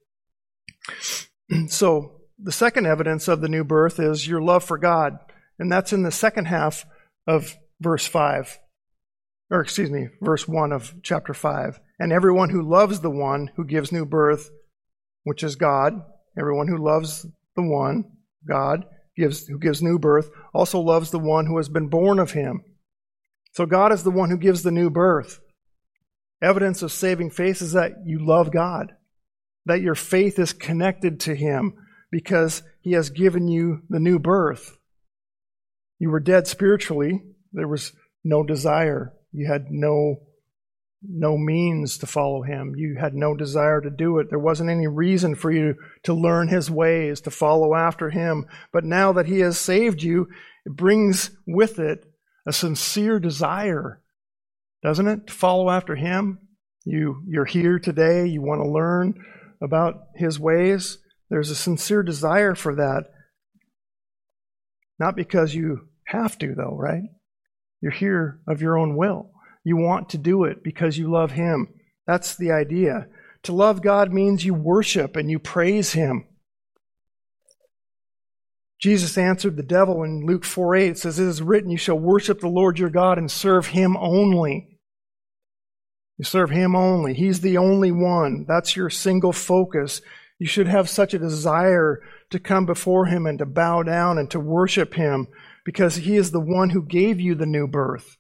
so, 1.68 2.16
the 2.42 2.52
second 2.52 2.86
evidence 2.86 3.28
of 3.28 3.42
the 3.42 3.50
new 3.50 3.66
birth 3.66 4.00
is 4.00 4.28
your 4.28 4.42
love 4.42 4.64
for 4.64 4.78
God, 4.78 5.18
and 5.58 5.72
that's 5.72 5.92
in 5.92 6.04
the 6.04 6.12
second 6.12 6.46
half 6.46 6.86
of 7.28 7.58
verse 7.82 8.08
5 8.08 8.58
or 9.52 9.62
excuse 9.62 9.90
me, 9.90 10.08
verse 10.22 10.48
1 10.48 10.72
of 10.72 10.94
chapter 11.02 11.34
5. 11.34 11.80
And 12.00 12.14
everyone 12.14 12.50
who 12.50 12.62
loves 12.62 13.00
the 13.00 13.10
one 13.10 13.52
who 13.56 13.66
gives 13.66 13.92
new 13.92 14.06
birth, 14.06 14.50
which 15.24 15.44
is 15.44 15.56
God, 15.56 16.02
everyone 16.38 16.68
who 16.68 16.78
loves 16.78 17.26
the 17.56 17.64
one, 17.64 18.06
God, 18.48 18.86
gives, 19.18 19.48
who 19.48 19.60
gives 19.60 19.82
new 19.82 19.98
birth, 19.98 20.30
also 20.54 20.80
loves 20.80 21.12
the 21.12 21.20
one 21.20 21.46
who 21.46 21.58
has 21.58 21.68
been 21.68 21.90
born 21.90 22.20
of 22.20 22.32
him. 22.32 22.64
So 23.54 23.66
God 23.66 23.92
is 23.92 24.04
the 24.04 24.12
one 24.12 24.30
who 24.30 24.38
gives 24.38 24.64
the 24.64 24.72
new 24.72 24.90
birth. 24.90 25.40
Evidence 26.42 26.82
of 26.84 26.92
saving 26.92 27.32
faith 27.32 27.62
is 27.62 27.74
that 27.74 28.06
you 28.06 28.26
love 28.26 28.52
God, 28.52 28.94
that 29.66 29.82
your 29.82 29.96
faith 29.96 30.40
is 30.40 30.54
connected 30.54 31.20
to 31.22 31.36
him 31.36 31.74
because 32.12 32.64
he 32.82 32.94
has 32.94 33.10
given 33.10 33.48
you 33.48 33.82
the 33.90 34.00
new 34.00 34.20
birth. 34.20 34.78
You 35.98 36.12
were 36.12 36.22
dead 36.22 36.48
spiritually. 36.48 37.22
There 37.52 37.68
was 37.68 37.92
no 38.24 38.44
desire 38.44 39.14
you 39.32 39.48
had 39.48 39.68
no 39.70 40.18
no 41.02 41.38
means 41.38 41.98
to 42.00 42.06
follow 42.06 42.42
him. 42.42 42.74
You 42.76 42.98
had 43.00 43.14
no 43.14 43.34
desire 43.36 43.80
to 43.82 43.90
do 43.90 44.20
it. 44.20 44.30
There 44.30 44.40
wasn't 44.40 44.70
any 44.70 44.88
reason 44.88 45.36
for 45.36 45.52
you 45.52 45.76
to 46.04 46.14
learn 46.14 46.50
his 46.50 46.70
ways, 46.70 47.22
to 47.22 47.32
follow 47.32 47.74
after 47.74 48.10
him. 48.10 48.46
But 48.74 48.84
now 48.84 49.14
that 49.14 49.28
he 49.28 49.40
has 49.40 49.58
saved 49.58 50.04
you, 50.04 50.28
it 50.66 50.76
brings 50.76 51.32
with 51.48 51.80
it 51.80 52.04
a 52.46 52.52
sincere 52.52 53.20
desire, 53.20 54.02
doesn't 54.84 55.08
it? 55.08 55.28
To 55.28 55.34
follow 55.34 55.70
after 55.70 55.96
him. 55.96 56.40
You, 56.84 57.24
you're 57.28 57.46
here 57.46 57.80
today. 57.80 58.26
You 58.26 58.42
want 58.42 58.62
to 58.62 58.70
learn 58.70 59.14
about 59.62 60.04
his 60.16 60.40
ways. 60.40 60.98
There's 61.30 61.50
a 61.50 61.56
sincere 61.56 62.04
desire 62.04 62.56
for 62.56 62.76
that. 62.76 63.06
Not 64.98 65.16
because 65.16 65.56
you 65.56 65.88
have 66.06 66.38
to, 66.40 66.56
though, 66.56 66.76
right? 66.76 67.04
You're 67.82 67.92
here 67.92 68.40
of 68.48 68.62
your 68.62 68.78
own 68.78 68.96
will. 68.96 69.32
You 69.64 69.78
want 69.78 70.10
to 70.10 70.18
do 70.18 70.44
it 70.44 70.64
because 70.64 70.98
you 70.98 71.12
love 71.12 71.32
Him. 71.32 71.68
That's 72.06 72.36
the 72.36 72.52
idea. 72.52 73.08
To 73.44 73.54
love 73.54 73.82
God 73.82 74.12
means 74.12 74.44
you 74.44 74.54
worship 74.54 75.16
and 75.16 75.30
you 75.30 75.40
praise 75.40 75.94
Him. 75.94 76.26
Jesus 78.80 79.18
answered 79.18 79.58
the 79.58 79.64
devil 79.64 80.04
in 80.04 80.26
Luke 80.26 80.46
4 80.46 80.76
8. 80.76 80.90
It 80.90 80.98
says, 80.98 81.20
It 81.20 81.28
is 81.28 81.42
written, 81.42 81.70
You 81.70 81.78
shall 81.78 82.00
worship 82.00 82.40
the 82.40 82.48
Lord 82.48 82.80
your 82.80 82.90
God 82.90 83.18
and 83.18 83.30
serve 83.30 83.68
Him 83.68 83.98
only. 83.98 84.80
You 86.18 86.26
serve 86.26 86.50
Him 86.50 86.76
only. 86.76 87.14
He's 87.14 87.42
the 87.42 87.58
only 87.58 87.92
one. 87.92 88.46
That's 88.48 88.76
your 88.76 88.90
single 88.90 89.34
focus. 89.34 90.02
You 90.38 90.48
should 90.48 90.68
have 90.68 90.90
such 90.90 91.14
a 91.14 91.20
desire 91.20 92.02
to 92.30 92.40
come 92.40 92.66
before 92.66 93.06
Him 93.06 93.26
and 93.26 93.38
to 93.40 93.46
bow 93.46 93.84
down 93.84 94.18
and 94.18 94.32
to 94.32 94.40
worship 94.40 94.94
Him 94.94 95.28
because 95.70 95.98
He 95.98 96.16
is 96.16 96.32
the 96.32 96.40
one 96.40 96.72
who 96.72 96.82
gave 96.82 97.20
you 97.20 97.36
the 97.36 97.46
new 97.46 97.68
birth. 97.68 98.18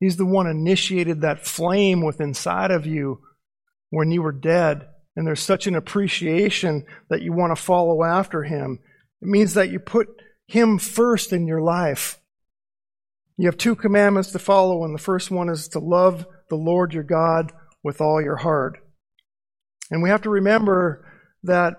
He's 0.00 0.16
the 0.16 0.26
one 0.26 0.48
initiated 0.48 1.20
that 1.20 1.46
flame 1.46 2.04
within 2.04 2.30
inside 2.30 2.72
of 2.72 2.86
you 2.86 3.20
when 3.90 4.10
you 4.10 4.20
were 4.20 4.32
dead. 4.32 4.88
And 5.14 5.24
there's 5.24 5.38
such 5.38 5.68
an 5.68 5.76
appreciation 5.76 6.84
that 7.08 7.22
you 7.22 7.32
want 7.32 7.56
to 7.56 7.62
follow 7.62 8.02
after 8.02 8.42
him. 8.42 8.80
It 9.20 9.28
means 9.28 9.54
that 9.54 9.70
you 9.70 9.78
put 9.78 10.08
him 10.48 10.80
first 10.80 11.32
in 11.32 11.46
your 11.46 11.62
life. 11.62 12.18
You 13.36 13.46
have 13.46 13.58
two 13.58 13.76
commandments 13.76 14.32
to 14.32 14.40
follow, 14.40 14.84
and 14.84 14.92
the 14.92 14.98
first 14.98 15.30
one 15.30 15.50
is 15.50 15.68
to 15.68 15.78
love 15.78 16.26
the 16.50 16.56
Lord 16.56 16.92
your 16.92 17.04
God 17.04 17.52
with 17.84 18.00
all 18.00 18.20
your 18.20 18.38
heart. 18.38 18.80
And 19.92 20.02
we 20.02 20.08
have 20.08 20.22
to 20.22 20.30
remember 20.30 21.06
that 21.44 21.74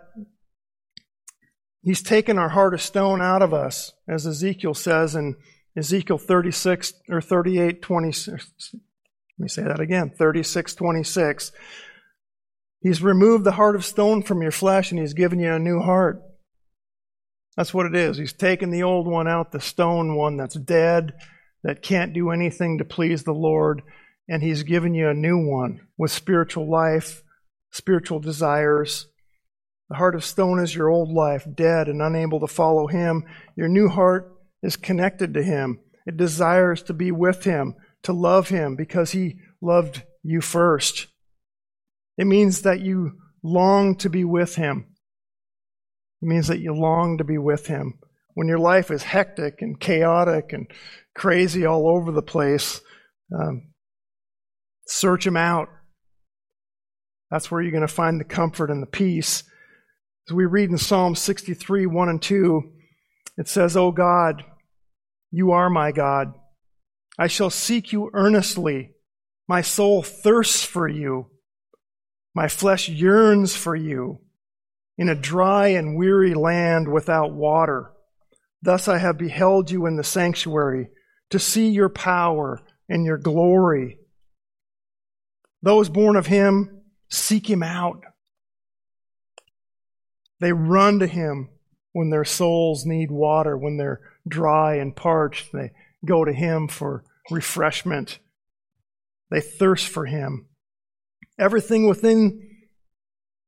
He's 1.84 2.02
taken 2.02 2.38
our 2.38 2.50
heart 2.50 2.74
of 2.74 2.82
stone 2.82 3.22
out 3.22 3.42
of 3.42 3.54
us, 3.54 3.92
as 4.08 4.26
Ezekiel 4.26 4.74
says 4.74 5.16
in 5.16 5.36
Ezekiel 5.76 6.18
36 6.18 6.94
or 7.10 7.20
38, 7.20 7.82
26. 7.82 8.52
Let 8.74 8.82
me 9.38 9.50
say 9.50 9.64
that 9.64 9.82
again 9.82 10.12
36, 10.18 10.76
26. 10.76 11.52
He's 12.80 13.04
removed 13.04 13.44
the 13.44 13.52
heart 13.52 13.76
of 13.76 13.84
stone 13.84 14.24
from 14.24 14.42
your 14.42 14.52
flesh 14.52 14.92
and 14.92 15.00
He's 15.00 15.14
given 15.14 15.40
you 15.40 15.52
a 15.52 15.60
new 15.60 15.80
heart. 15.80 16.22
That's 17.58 17.74
what 17.74 17.86
it 17.86 17.96
is. 17.96 18.18
He's 18.18 18.34
taken 18.34 18.70
the 18.70 18.84
old 18.84 19.08
one 19.08 19.28
out, 19.28 19.52
the 19.52 19.60
stone 19.60 20.16
one 20.16 20.38
that's 20.38 20.56
dead, 20.56 21.14
that 21.64 21.82
can't 21.82 22.14
do 22.14 22.30
anything 22.30 22.78
to 22.78 22.86
please 22.86 23.24
the 23.24 23.34
Lord, 23.34 23.82
and 24.28 24.42
He's 24.42 24.64
given 24.64 24.94
you 24.94 25.10
a 25.10 25.14
new 25.14 25.38
one 25.38 25.82
with 25.98 26.12
spiritual 26.12 26.70
life, 26.70 27.24
spiritual 27.72 28.20
desires. 28.20 29.08
The 29.94 29.98
heart 29.98 30.16
of 30.16 30.26
stone 30.26 30.58
is 30.58 30.74
your 30.74 30.90
old 30.90 31.12
life, 31.12 31.46
dead 31.54 31.88
and 31.88 32.02
unable 32.02 32.40
to 32.40 32.48
follow 32.48 32.88
Him. 32.88 33.26
Your 33.56 33.68
new 33.68 33.90
heart 33.90 34.36
is 34.64 34.76
connected 34.76 35.36
to 35.36 35.44
Him. 35.44 35.82
It 36.08 36.18
desires 36.18 36.82
to 36.84 36.96
be 36.96 37.12
with 37.12 37.44
Him, 37.44 37.76
to 38.02 38.12
love 38.12 38.50
Him, 38.50 38.76
because 38.76 39.12
He 39.12 39.38
loved 39.62 40.02
you 40.24 40.42
first. 40.42 41.06
It 42.18 42.26
means 42.26 42.64
that 42.64 42.80
you 42.80 43.20
long 43.44 43.96
to 43.98 44.10
be 44.10 44.24
with 44.24 44.56
Him. 44.56 44.88
It 46.24 46.26
means 46.26 46.48
that 46.48 46.60
you 46.60 46.74
long 46.74 47.20
to 47.20 47.24
be 47.24 47.38
with 47.38 47.68
Him. 47.68 48.00
When 48.34 48.48
your 48.48 48.58
life 48.58 48.90
is 48.90 49.04
hectic 49.04 49.62
and 49.62 49.80
chaotic 49.80 50.54
and 50.54 50.66
crazy 51.14 51.68
all 51.68 51.88
over 51.88 52.12
the 52.12 52.24
place, 52.24 52.82
um, 53.32 53.68
search 54.88 55.28
Him 55.28 55.38
out. 55.38 55.70
That's 57.30 57.52
where 57.52 57.62
you're 57.62 57.70
going 57.70 57.82
to 57.86 57.88
find 57.88 58.20
the 58.20 58.26
comfort 58.26 58.72
and 58.72 58.82
the 58.82 58.88
peace. 58.88 59.44
As 60.30 60.34
we 60.34 60.46
read 60.46 60.70
in 60.70 60.78
Psalm 60.78 61.16
63 61.16 61.86
1 61.86 62.10
and 62.10 62.22
2, 62.22 62.72
it 63.38 63.48
says, 63.48 63.76
O 63.76 63.92
God, 63.92 64.44
you 65.32 65.52
are 65.52 65.70
my 65.70 65.92
God. 65.92 66.34
I 67.18 67.28
shall 67.28 67.50
seek 67.50 67.92
you 67.92 68.10
earnestly. 68.14 68.92
My 69.48 69.62
soul 69.62 70.02
thirsts 70.02 70.64
for 70.64 70.88
you. 70.88 71.30
My 72.34 72.48
flesh 72.48 72.88
yearns 72.88 73.56
for 73.56 73.76
you 73.76 74.20
in 74.98 75.10
a 75.10 75.16
dry 75.16 75.70
and 75.70 75.98
weary 75.98 76.34
land 76.34 76.88
without 76.88 77.34
water. 77.34 77.92
Thus 78.62 78.88
I 78.88 79.00
have 79.00 79.18
beheld 79.18 79.70
you 79.70 79.86
in 79.86 79.98
the 79.98 80.04
sanctuary 80.04 80.90
to 81.32 81.40
see 81.40 81.70
your 81.70 81.90
power 81.90 82.62
and 82.88 83.06
your 83.06 83.18
glory. 83.18 84.00
Those 85.62 85.90
born 85.90 86.16
of 86.16 86.28
him 86.28 86.82
seek 87.10 87.50
him 87.50 87.64
out. 87.64 88.04
They 90.40 90.52
run 90.52 91.00
to 91.00 91.08
him 91.08 91.50
when 91.94 92.10
their 92.10 92.26
souls 92.26 92.86
need 92.86 93.12
water, 93.12 93.58
when 93.58 93.78
they're 93.78 94.02
dry 94.28 94.76
and 94.76 94.96
parched. 94.96 95.52
They 95.54 95.72
go 96.06 96.26
to 96.26 96.34
him 96.34 96.68
for 96.68 97.04
refreshment. 97.32 98.20
They 99.30 99.42
thirst 99.42 99.88
for 99.88 100.06
him. 100.06 100.48
Everything 101.40 101.88
within 101.88 102.50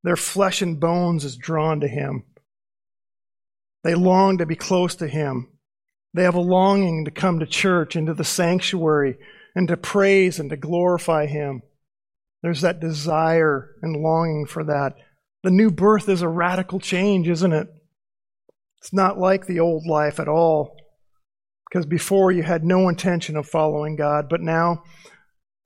their 0.03 0.15
flesh 0.15 0.61
and 0.61 0.79
bones 0.79 1.25
is 1.25 1.35
drawn 1.35 1.79
to 1.81 1.87
him. 1.87 2.23
They 3.83 3.95
long 3.95 4.37
to 4.39 4.45
be 4.45 4.55
close 4.55 4.95
to 4.95 5.07
him. 5.07 5.49
They 6.13 6.23
have 6.23 6.35
a 6.35 6.39
longing 6.39 7.05
to 7.05 7.11
come 7.11 7.39
to 7.39 7.45
church, 7.45 7.95
into 7.95 8.13
the 8.13 8.23
sanctuary, 8.23 9.17
and 9.55 9.67
to 9.67 9.77
praise 9.77 10.39
and 10.39 10.49
to 10.49 10.57
glorify 10.57 11.25
him. 11.25 11.61
There's 12.41 12.61
that 12.61 12.79
desire 12.79 13.75
and 13.81 13.97
longing 13.97 14.45
for 14.45 14.63
that. 14.63 14.95
The 15.45 15.51
new 15.51 15.69
birth 15.69 16.09
is 16.09 16.23
a 16.23 16.27
radical 16.27 16.79
change, 16.79 17.29
isn't 17.29 17.53
it? 17.53 17.67
It's 18.79 18.91
not 18.91 19.19
like 19.19 19.45
the 19.45 19.59
old 19.59 19.85
life 19.85 20.19
at 20.19 20.27
all. 20.27 20.75
Because 21.69 21.85
before 21.85 22.31
you 22.31 22.41
had 22.41 22.63
no 22.63 22.89
intention 22.89 23.37
of 23.37 23.47
following 23.47 23.95
God, 23.95 24.27
but 24.27 24.41
now 24.41 24.81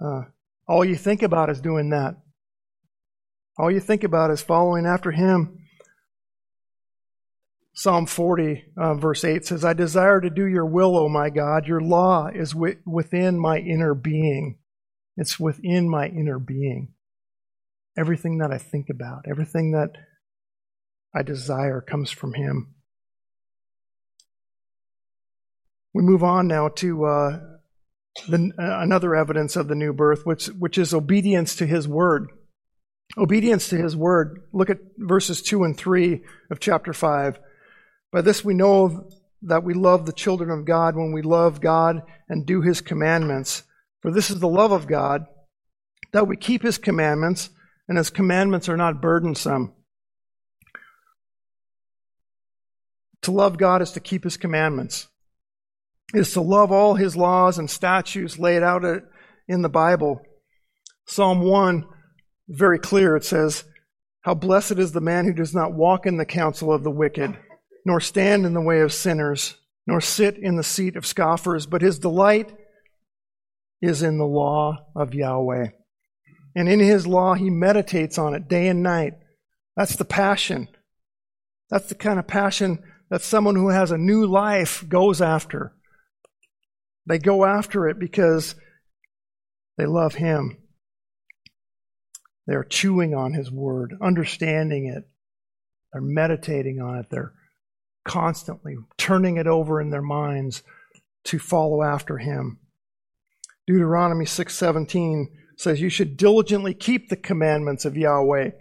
uh, 0.04 0.24
all 0.68 0.84
you 0.84 0.98
think 0.98 1.24
about 1.24 1.50
is 1.50 1.62
doing 1.62 1.92
that. 1.92 2.18
All 3.58 3.72
you 3.72 3.80
think 3.80 4.04
about 4.04 4.32
is 4.32 4.42
following 4.42 4.86
after 4.86 5.12
Him. 5.12 5.60
Psalm 7.72 8.06
40, 8.06 8.66
uh, 8.76 8.96
verse 8.96 9.24
8 9.24 9.46
says, 9.46 9.64
I 9.64 9.72
desire 9.72 10.20
to 10.20 10.30
do 10.30 10.46
your 10.46 10.66
will, 10.66 10.98
O 10.98 11.08
my 11.08 11.30
God. 11.30 11.68
Your 11.68 11.80
law 11.80 12.28
is 12.28 12.52
wi- 12.52 12.80
within 12.86 13.40
my 13.40 13.60
inner 13.60 13.94
being. 13.94 14.58
It's 15.16 15.40
within 15.40 15.90
my 15.90 16.08
inner 16.08 16.38
being. 16.38 16.96
Everything 17.98 18.38
that 18.38 18.52
I 18.52 18.58
think 18.58 18.88
about, 18.90 19.26
everything 19.30 19.72
that 19.72 19.92
I 21.16 21.24
desire 21.24 21.82
comes 21.82 22.12
from 22.12 22.34
Him. 22.34 22.76
We 25.94 26.04
move 26.04 26.24
on 26.24 26.48
now 26.48 26.70
to 26.70 27.06
uh, 27.06 27.40
the, 28.28 28.52
uh, 28.58 28.82
another 28.82 29.16
evidence 29.16 29.56
of 29.56 29.68
the 29.68 29.76
new 29.76 29.94
birth, 29.94 30.26
which, 30.26 30.48
which 30.48 30.78
is 30.78 30.94
obedience 30.94 31.56
to 31.56 31.66
his 31.66 31.88
word. 31.88 32.30
Obedience 33.18 33.70
to 33.70 33.78
his 33.78 33.96
word. 33.96 34.42
Look 34.54 34.70
at 34.70 34.80
verses 34.98 35.42
2 35.42 35.64
and 35.64 35.76
3 35.76 36.22
of 36.52 36.60
chapter 36.60 36.94
5. 36.94 37.40
By 38.12 38.22
this 38.22 38.44
we 38.44 38.54
know 38.54 39.10
that 39.42 39.64
we 39.64 39.74
love 39.74 40.06
the 40.06 40.14
children 40.14 40.50
of 40.52 40.66
God 40.66 40.96
when 40.96 41.12
we 41.12 41.22
love 41.22 41.62
God 41.62 42.04
and 42.28 42.46
do 42.46 42.62
his 42.62 42.82
commandments. 42.82 43.64
For 44.02 44.12
this 44.12 44.30
is 44.30 44.40
the 44.40 44.48
love 44.48 44.72
of 44.72 44.88
God, 44.88 45.26
that 46.12 46.28
we 46.28 46.38
keep 46.38 46.62
his 46.62 46.78
commandments, 46.78 47.50
and 47.90 47.98
his 47.98 48.10
commandments 48.10 48.70
are 48.70 48.78
not 48.78 49.02
burdensome. 49.02 49.74
To 53.24 53.32
love 53.32 53.58
God 53.58 53.82
is 53.82 53.92
to 53.92 54.00
keep 54.00 54.24
his 54.24 54.38
commandments 54.38 55.10
is 56.14 56.34
to 56.34 56.42
love 56.42 56.72
all 56.72 56.96
his 56.96 57.16
laws 57.16 57.58
and 57.58 57.70
statutes 57.70 58.40
laid 58.40 58.64
out 58.64 58.84
in 59.48 59.62
the 59.62 59.70
Bible. 59.70 60.22
Psalm 61.06 61.42
1, 61.42 61.86
very 62.48 62.80
clear, 62.80 63.16
it 63.16 63.24
says, 63.24 63.64
How 64.22 64.34
blessed 64.34 64.74
is 64.80 64.92
the 64.92 65.02
man 65.02 65.26
who 65.26 65.34
does 65.34 65.54
not 65.54 65.74
walk 65.74 66.06
in 66.06 66.18
the 66.18 66.26
counsel 66.26 66.74
of 66.74 66.84
the 66.84 66.92
wicked, 66.92 67.38
nor 67.86 68.00
stand 68.00 68.46
in 68.46 68.54
the 68.54 68.62
way 68.62 68.80
of 68.80 68.94
sinners, 68.94 69.56
nor 69.86 70.02
sit 70.02 70.38
in 70.38 70.56
the 70.56 70.64
seat 70.64 70.96
of 70.96 71.06
scoffers, 71.06 71.66
but 71.66 71.82
his 71.82 72.00
delight 72.00 72.52
is 73.82 74.04
in 74.04 74.18
the 74.18 74.26
law 74.26 74.78
of 74.96 75.14
Yahweh. 75.14 75.68
And 76.56 76.68
in 76.68 76.80
his 76.80 77.06
law, 77.06 77.36
he 77.36 77.50
meditates 77.50 78.18
on 78.18 78.34
it 78.34 78.48
day 78.48 78.68
and 78.68 78.82
night. 78.82 79.14
That's 79.76 79.96
the 79.96 80.06
passion. 80.06 80.68
That's 81.70 81.88
the 81.88 81.96
kind 81.96 82.20
of 82.20 82.28
passion 82.28 82.80
that 83.10 83.22
someone 83.22 83.56
who 83.56 83.70
has 83.70 83.92
a 83.92 83.98
new 83.98 84.26
life 84.26 84.84
goes 84.88 85.22
after. 85.22 85.74
They 87.06 87.18
go 87.18 87.46
after 87.46 87.88
it 87.88 88.00
because 88.00 88.56
they 89.78 89.86
love 89.86 90.16
Him. 90.16 90.58
They're 92.46 92.64
chewing 92.64 93.14
on 93.14 93.34
His 93.34 93.52
Word, 93.52 93.96
understanding 94.02 94.88
it. 94.88 95.10
They're 95.92 96.02
meditating 96.02 96.80
on 96.80 97.00
it. 97.00 97.08
They're 97.10 97.34
constantly 98.06 98.76
turning 98.98 99.38
it 99.38 99.48
over 99.48 99.80
in 99.80 99.90
their 99.90 100.02
minds 100.02 100.64
to 101.26 101.40
follow 101.40 101.84
after 101.84 102.18
Him. 102.18 102.60
Deuteronomy 103.68 104.26
6:17 104.26 105.28
says 105.60 105.82
you 105.82 105.90
should 105.90 106.16
diligently 106.16 106.74
keep 106.74 107.10
the 107.10 107.18
commandments 107.18 107.84
of 107.86 107.98
Yahweh 107.98 108.52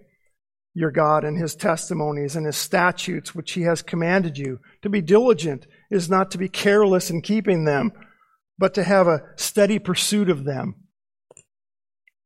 your 0.75 0.91
God 0.91 1.25
and 1.25 1.37
his 1.37 1.57
testimonies 1.57 2.37
and 2.37 2.47
his 2.47 2.57
statutes 2.57 3.35
which 3.35 3.53
he 3.53 3.63
has 3.63 3.83
commanded 3.83 4.39
you. 4.39 4.61
To 4.83 4.89
be 4.89 5.01
diligent 5.01 5.67
is 5.91 6.09
not 6.09 6.31
to 6.33 6.39
be 6.39 6.49
careless 6.49 7.11
in 7.11 7.23
keeping 7.23 7.65
them 7.65 7.93
but 8.59 8.75
to 8.75 8.83
have 8.83 9.07
a 9.07 9.23
steady 9.37 9.79
pursuit 9.79 10.29
of 10.29 10.45
them. 10.45 10.75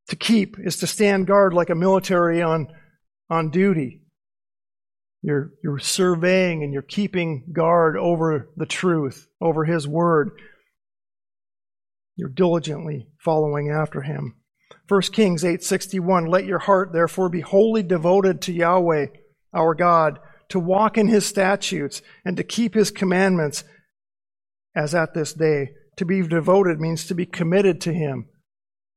To 0.09 0.17
keep 0.17 0.57
is 0.59 0.79
to 0.79 0.87
stand 0.87 1.27
guard 1.27 1.55
like 1.55 1.71
a 1.71 1.75
military 1.75 2.43
on, 2.43 2.69
on 3.29 3.51
duty. 3.51 4.03
You're, 5.21 5.53
you're 5.63 5.79
surveying 5.79 6.63
and 6.63 6.73
you're 6.73 6.83
keeping 6.83 7.53
guard 7.53 7.97
over 7.97 8.51
the 8.57 8.67
truth, 8.67 9.29
over 9.41 9.65
His 9.65 9.87
Word. 9.87 10.33
You're 12.17 12.31
diligently 12.31 13.09
following 13.21 13.71
after 13.71 14.03
Him. 14.03 14.42
1 14.89 15.01
Kings 15.13 15.45
8:61 15.45 16.29
Let 16.29 16.45
your 16.45 16.59
heart 16.59 16.93
therefore 16.93 17.29
be 17.29 17.41
wholly 17.41 17.83
devoted 17.83 18.41
to 18.43 18.53
Yahweh 18.53 19.07
our 19.55 19.75
God 19.75 20.19
to 20.49 20.59
walk 20.59 20.99
in 20.99 21.09
his 21.09 21.25
statutes 21.25 22.03
and 22.25 22.37
to 22.37 22.43
keep 22.43 22.75
his 22.75 22.91
commandments 22.91 23.65
as 24.75 24.95
at 24.95 25.15
this 25.15 25.33
day 25.33 25.75
To 25.99 26.05
be 26.07 26.27
devoted 26.27 26.81
means 26.81 27.07
to 27.07 27.15
be 27.15 27.27
committed 27.27 27.81
to 27.83 27.93
Him. 27.93 28.27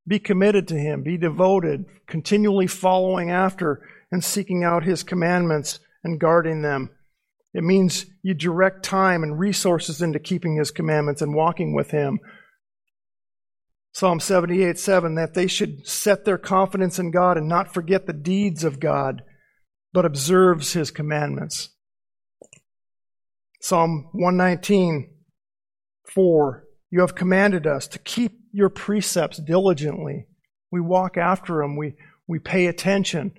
Be 0.07 0.17
committed 0.17 0.67
to 0.69 0.75
Him. 0.75 1.03
Be 1.03 1.17
devoted, 1.17 1.85
continually 2.07 2.67
following 2.67 3.29
after 3.29 3.81
and 4.11 4.23
seeking 4.23 4.63
out 4.63 4.85
His 4.85 5.03
commandments 5.03 5.79
and 6.05 6.19
guarding 6.19 6.61
them. 6.61 6.91
It 7.53 7.63
means 7.63 8.05
you 8.23 8.33
direct 8.33 8.83
time 8.83 9.23
and 9.23 9.37
resources 9.37 10.01
into 10.01 10.19
keeping 10.19 10.55
His 10.55 10.71
commandments 10.71 11.21
and 11.21 11.35
walking 11.35 11.75
with 11.75 11.91
Him. 11.91 12.19
Psalm 13.95 14.19
78 14.19 14.77
7 14.77 15.15
that 15.15 15.35
they 15.35 15.47
should 15.47 15.87
set 15.87 16.25
their 16.25 16.37
confidence 16.37 16.99
in 16.99 17.11
God 17.11 17.37
and 17.37 17.47
not 17.47 17.73
forget 17.73 18.05
the 18.05 18.11
deeds 18.11 18.65
of 18.65 18.81
God, 18.81 19.21
but 19.93 20.03
observes 20.03 20.73
His 20.73 20.91
commandments. 20.91 21.69
Psalm 23.61 24.09
119 24.11 25.13
4 26.13 26.67
You 26.91 26.99
have 26.99 27.15
commanded 27.15 27.65
us 27.65 27.87
to 27.87 27.99
keep 27.99 28.33
your 28.51 28.67
precepts 28.67 29.37
diligently. 29.37 30.27
We 30.73 30.81
walk 30.81 31.15
after 31.15 31.61
them, 31.61 31.77
we, 31.77 31.95
we 32.27 32.37
pay 32.37 32.65
attention. 32.65 33.31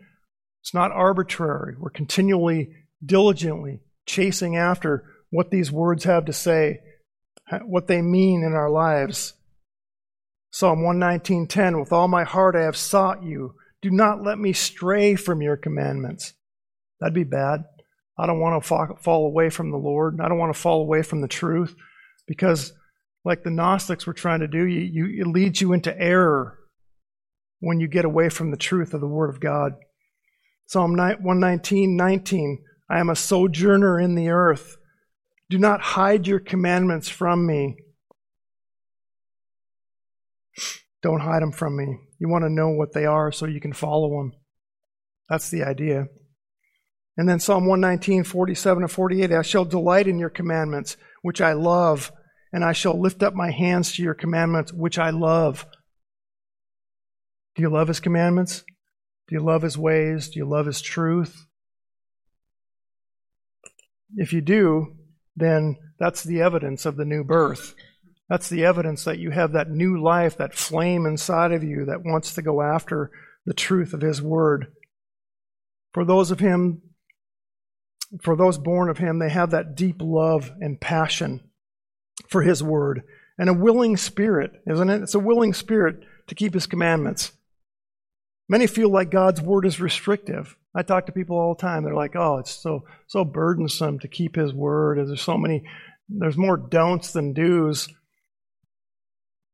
It's 0.62 0.72
not 0.72 0.90
arbitrary. 0.90 1.74
We're 1.78 1.90
continually, 1.90 2.70
diligently 3.04 3.80
chasing 4.06 4.56
after 4.56 5.04
what 5.28 5.50
these 5.50 5.70
words 5.70 6.04
have 6.04 6.24
to 6.24 6.32
say, 6.32 6.80
what 7.66 7.88
they 7.88 8.00
mean 8.00 8.42
in 8.42 8.54
our 8.54 8.70
lives. 8.70 9.34
Psalm 10.56 10.80
119:10 10.80 11.78
With 11.78 11.92
all 11.92 12.08
my 12.08 12.24
heart 12.24 12.56
I 12.56 12.62
have 12.62 12.78
sought 12.78 13.22
you. 13.22 13.56
Do 13.82 13.90
not 13.90 14.22
let 14.22 14.38
me 14.38 14.54
stray 14.54 15.14
from 15.14 15.42
your 15.42 15.58
commandments. 15.58 16.32
That'd 16.98 17.12
be 17.12 17.24
bad. 17.24 17.64
I 18.18 18.26
don't 18.26 18.40
want 18.40 18.64
to 18.64 18.96
fall 19.02 19.26
away 19.26 19.50
from 19.50 19.70
the 19.70 19.76
Lord. 19.76 20.18
I 20.18 20.28
don't 20.28 20.38
want 20.38 20.54
to 20.54 20.58
fall 20.58 20.80
away 20.80 21.02
from 21.02 21.20
the 21.20 21.28
truth 21.28 21.74
because, 22.26 22.72
like 23.22 23.42
the 23.44 23.50
Gnostics 23.50 24.06
were 24.06 24.14
trying 24.14 24.40
to 24.40 24.48
do, 24.48 24.64
you, 24.64 24.80
you, 24.80 25.24
it 25.24 25.26
leads 25.26 25.60
you 25.60 25.74
into 25.74 25.94
error 26.00 26.58
when 27.60 27.78
you 27.78 27.86
get 27.86 28.06
away 28.06 28.30
from 28.30 28.50
the 28.50 28.56
truth 28.56 28.94
of 28.94 29.02
the 29.02 29.06
Word 29.06 29.28
of 29.28 29.40
God. 29.40 29.74
Psalm 30.64 30.96
119, 30.96 31.94
19. 31.94 32.64
I 32.88 32.98
am 32.98 33.10
a 33.10 33.14
sojourner 33.14 34.00
in 34.00 34.14
the 34.14 34.30
earth. 34.30 34.78
Do 35.50 35.58
not 35.58 35.82
hide 35.82 36.26
your 36.26 36.40
commandments 36.40 37.10
from 37.10 37.46
me. 37.46 37.76
Don't 41.02 41.20
hide 41.20 41.42
them 41.42 41.52
from 41.52 41.76
me. 41.76 41.98
You 42.18 42.28
want 42.28 42.44
to 42.44 42.50
know 42.50 42.70
what 42.70 42.92
they 42.92 43.04
are 43.04 43.30
so 43.30 43.46
you 43.46 43.60
can 43.60 43.72
follow 43.72 44.10
them. 44.10 44.32
That's 45.28 45.50
the 45.50 45.64
idea. 45.64 46.06
And 47.16 47.28
then 47.28 47.40
Psalm 47.40 47.66
119, 47.66 48.24
47 48.24 48.82
and 48.82 48.92
48 48.92 49.32
I 49.32 49.42
shall 49.42 49.64
delight 49.64 50.06
in 50.06 50.18
your 50.18 50.30
commandments, 50.30 50.96
which 51.22 51.40
I 51.40 51.52
love, 51.52 52.12
and 52.52 52.64
I 52.64 52.72
shall 52.72 53.00
lift 53.00 53.22
up 53.22 53.34
my 53.34 53.50
hands 53.50 53.92
to 53.94 54.02
your 54.02 54.14
commandments, 54.14 54.72
which 54.72 54.98
I 54.98 55.10
love. 55.10 55.66
Do 57.54 57.62
you 57.62 57.70
love 57.70 57.88
his 57.88 58.00
commandments? 58.00 58.64
Do 59.28 59.34
you 59.34 59.40
love 59.40 59.62
his 59.62 59.78
ways? 59.78 60.28
Do 60.28 60.38
you 60.38 60.48
love 60.48 60.66
his 60.66 60.80
truth? 60.80 61.46
If 64.14 64.32
you 64.32 64.40
do, 64.40 64.96
then 65.34 65.76
that's 65.98 66.22
the 66.22 66.42
evidence 66.42 66.86
of 66.86 66.96
the 66.96 67.04
new 67.04 67.24
birth. 67.24 67.74
That's 68.28 68.48
the 68.48 68.64
evidence 68.64 69.04
that 69.04 69.18
you 69.18 69.30
have 69.30 69.52
that 69.52 69.70
new 69.70 70.02
life, 70.02 70.36
that 70.38 70.54
flame 70.54 71.06
inside 71.06 71.52
of 71.52 71.62
you 71.62 71.84
that 71.86 72.04
wants 72.04 72.34
to 72.34 72.42
go 72.42 72.60
after 72.60 73.10
the 73.44 73.54
truth 73.54 73.92
of 73.92 74.00
his 74.00 74.20
word. 74.20 74.72
For 75.92 76.04
those 76.04 76.30
of 76.30 76.40
him, 76.40 76.82
for 78.22 78.36
those 78.36 78.58
born 78.58 78.88
of 78.88 78.98
him, 78.98 79.18
they 79.18 79.30
have 79.30 79.50
that 79.50 79.76
deep 79.76 79.96
love 80.00 80.52
and 80.60 80.80
passion 80.80 81.40
for 82.28 82.42
his 82.42 82.62
word 82.62 83.02
and 83.38 83.48
a 83.48 83.54
willing 83.54 83.96
spirit, 83.96 84.52
isn't 84.66 84.90
it? 84.90 85.02
It's 85.02 85.14
a 85.14 85.20
willing 85.20 85.54
spirit 85.54 86.00
to 86.26 86.34
keep 86.34 86.54
his 86.54 86.66
commandments. 86.66 87.32
Many 88.48 88.66
feel 88.66 88.90
like 88.90 89.10
God's 89.10 89.42
word 89.42 89.66
is 89.66 89.80
restrictive. 89.80 90.56
I 90.74 90.82
talk 90.82 91.06
to 91.06 91.12
people 91.12 91.38
all 91.38 91.54
the 91.54 91.60
time. 91.60 91.82
They're 91.82 91.94
like, 91.94 92.14
"Oh, 92.14 92.38
it's 92.38 92.50
so 92.50 92.84
so 93.06 93.24
burdensome 93.24 93.98
to 94.00 94.08
keep 94.08 94.36
His 94.36 94.52
word. 94.52 94.98
There's 94.98 95.22
so 95.22 95.36
many. 95.36 95.64
There's 96.08 96.36
more 96.36 96.56
don'ts 96.56 97.12
than 97.12 97.32
do's." 97.32 97.88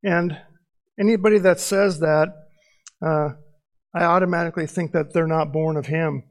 And 0.03 0.37
anybody 0.99 1.39
that 1.39 1.61
says 1.61 2.01
that, 2.01 2.29
uh, 3.05 3.31
I 3.95 4.05
automatically 4.05 4.67
think 4.67 4.93
that 4.93 5.13
they're 5.13 5.27
not 5.27 5.53
born 5.53 5.77
of 5.77 5.87
Him, 5.87 6.25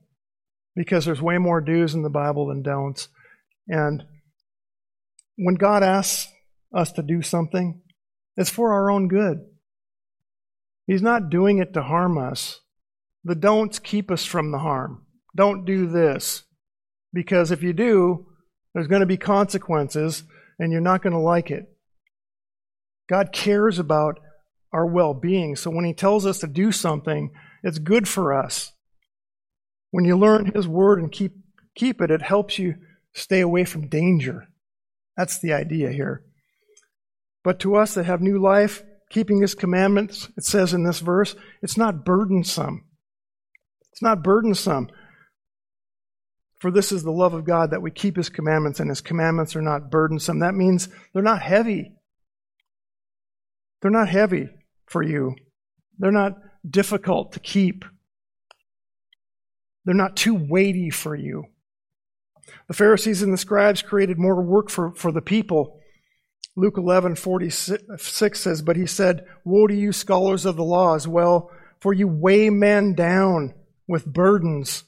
because 0.75 1.05
there's 1.05 1.21
way 1.21 1.37
more 1.37 1.61
do's 1.61 1.93
in 1.93 2.01
the 2.01 2.09
Bible 2.09 2.47
than 2.47 2.63
don'ts. 2.63 3.09
And 3.67 4.03
when 5.37 5.55
God 5.55 5.83
asks 5.83 6.31
us 6.73 6.91
to 6.93 7.03
do 7.03 7.21
something, 7.21 7.81
it's 8.37 8.49
for 8.49 8.73
our 8.73 8.89
own 8.89 9.07
good. 9.07 9.39
He's 10.87 11.01
not 11.01 11.29
doing 11.29 11.59
it 11.59 11.73
to 11.73 11.83
harm 11.83 12.17
us. 12.17 12.59
The 13.23 13.35
don'ts 13.35 13.79
keep 13.79 14.09
us 14.09 14.25
from 14.25 14.51
the 14.51 14.59
harm. 14.59 15.05
Don't 15.35 15.65
do 15.65 15.87
this. 15.87 16.43
Because 17.13 17.51
if 17.51 17.61
you 17.61 17.73
do, 17.73 18.27
there's 18.73 18.87
going 18.87 19.01
to 19.01 19.05
be 19.05 19.17
consequences 19.17 20.23
and 20.57 20.71
you're 20.71 20.81
not 20.81 21.01
going 21.01 21.13
to 21.13 21.19
like 21.19 21.51
it. 21.51 21.65
God 23.11 23.33
cares 23.33 23.77
about 23.77 24.21
our 24.71 24.85
well 24.85 25.13
being. 25.13 25.57
So 25.57 25.69
when 25.69 25.83
He 25.83 25.93
tells 25.93 26.25
us 26.25 26.39
to 26.39 26.47
do 26.47 26.71
something, 26.71 27.31
it's 27.61 27.77
good 27.77 28.07
for 28.07 28.33
us. 28.33 28.71
When 29.91 30.05
you 30.05 30.17
learn 30.17 30.53
His 30.55 30.65
word 30.65 30.99
and 30.99 31.11
keep, 31.11 31.33
keep 31.75 32.01
it, 32.01 32.09
it 32.09 32.21
helps 32.21 32.57
you 32.57 32.75
stay 33.13 33.41
away 33.41 33.65
from 33.65 33.89
danger. 33.89 34.47
That's 35.17 35.39
the 35.39 35.51
idea 35.51 35.91
here. 35.91 36.23
But 37.43 37.59
to 37.59 37.75
us 37.75 37.95
that 37.95 38.05
have 38.05 38.21
new 38.21 38.39
life, 38.39 38.81
keeping 39.09 39.41
his 39.41 39.55
commandments, 39.55 40.29
it 40.37 40.45
says 40.45 40.73
in 40.73 40.83
this 40.83 40.99
verse, 40.99 41.35
it's 41.61 41.75
not 41.75 42.05
burdensome. 42.05 42.85
It's 43.91 44.01
not 44.01 44.23
burdensome. 44.23 44.89
For 46.59 46.71
this 46.71 46.93
is 46.93 47.03
the 47.03 47.11
love 47.11 47.33
of 47.33 47.43
God 47.43 47.71
that 47.71 47.81
we 47.81 47.91
keep 47.91 48.15
his 48.15 48.29
commandments, 48.29 48.79
and 48.79 48.89
his 48.89 49.01
commandments 49.01 49.53
are 49.55 49.61
not 49.61 49.91
burdensome. 49.91 50.39
That 50.39 50.53
means 50.53 50.87
they're 51.11 51.23
not 51.23 51.41
heavy. 51.41 51.91
They're 53.81 53.91
not 53.91 54.09
heavy 54.09 54.49
for 54.85 55.01
you. 55.01 55.35
They're 55.97 56.11
not 56.11 56.37
difficult 56.67 57.33
to 57.33 57.39
keep. 57.39 57.85
They're 59.85 59.95
not 59.95 60.15
too 60.15 60.35
weighty 60.35 60.89
for 60.89 61.15
you. 61.15 61.45
The 62.67 62.73
Pharisees 62.73 63.21
and 63.21 63.33
the 63.33 63.37
scribes 63.37 63.81
created 63.81 64.17
more 64.19 64.41
work 64.41 64.69
for, 64.69 64.93
for 64.93 65.11
the 65.11 65.21
people 65.21 65.81
Luke 66.55 66.77
11, 66.77 67.15
46 67.15 68.39
says, 68.39 68.61
But 68.61 68.75
he 68.75 68.85
said, 68.85 69.25
Woe 69.45 69.67
to 69.67 69.73
you, 69.73 69.93
scholars 69.93 70.45
of 70.45 70.57
the 70.57 70.63
law, 70.63 70.95
as 70.95 71.07
well, 71.07 71.49
for 71.79 71.93
you 71.93 72.07
weigh 72.07 72.49
men 72.49 72.93
down 72.93 73.53
with 73.87 74.05
burdens 74.05 74.83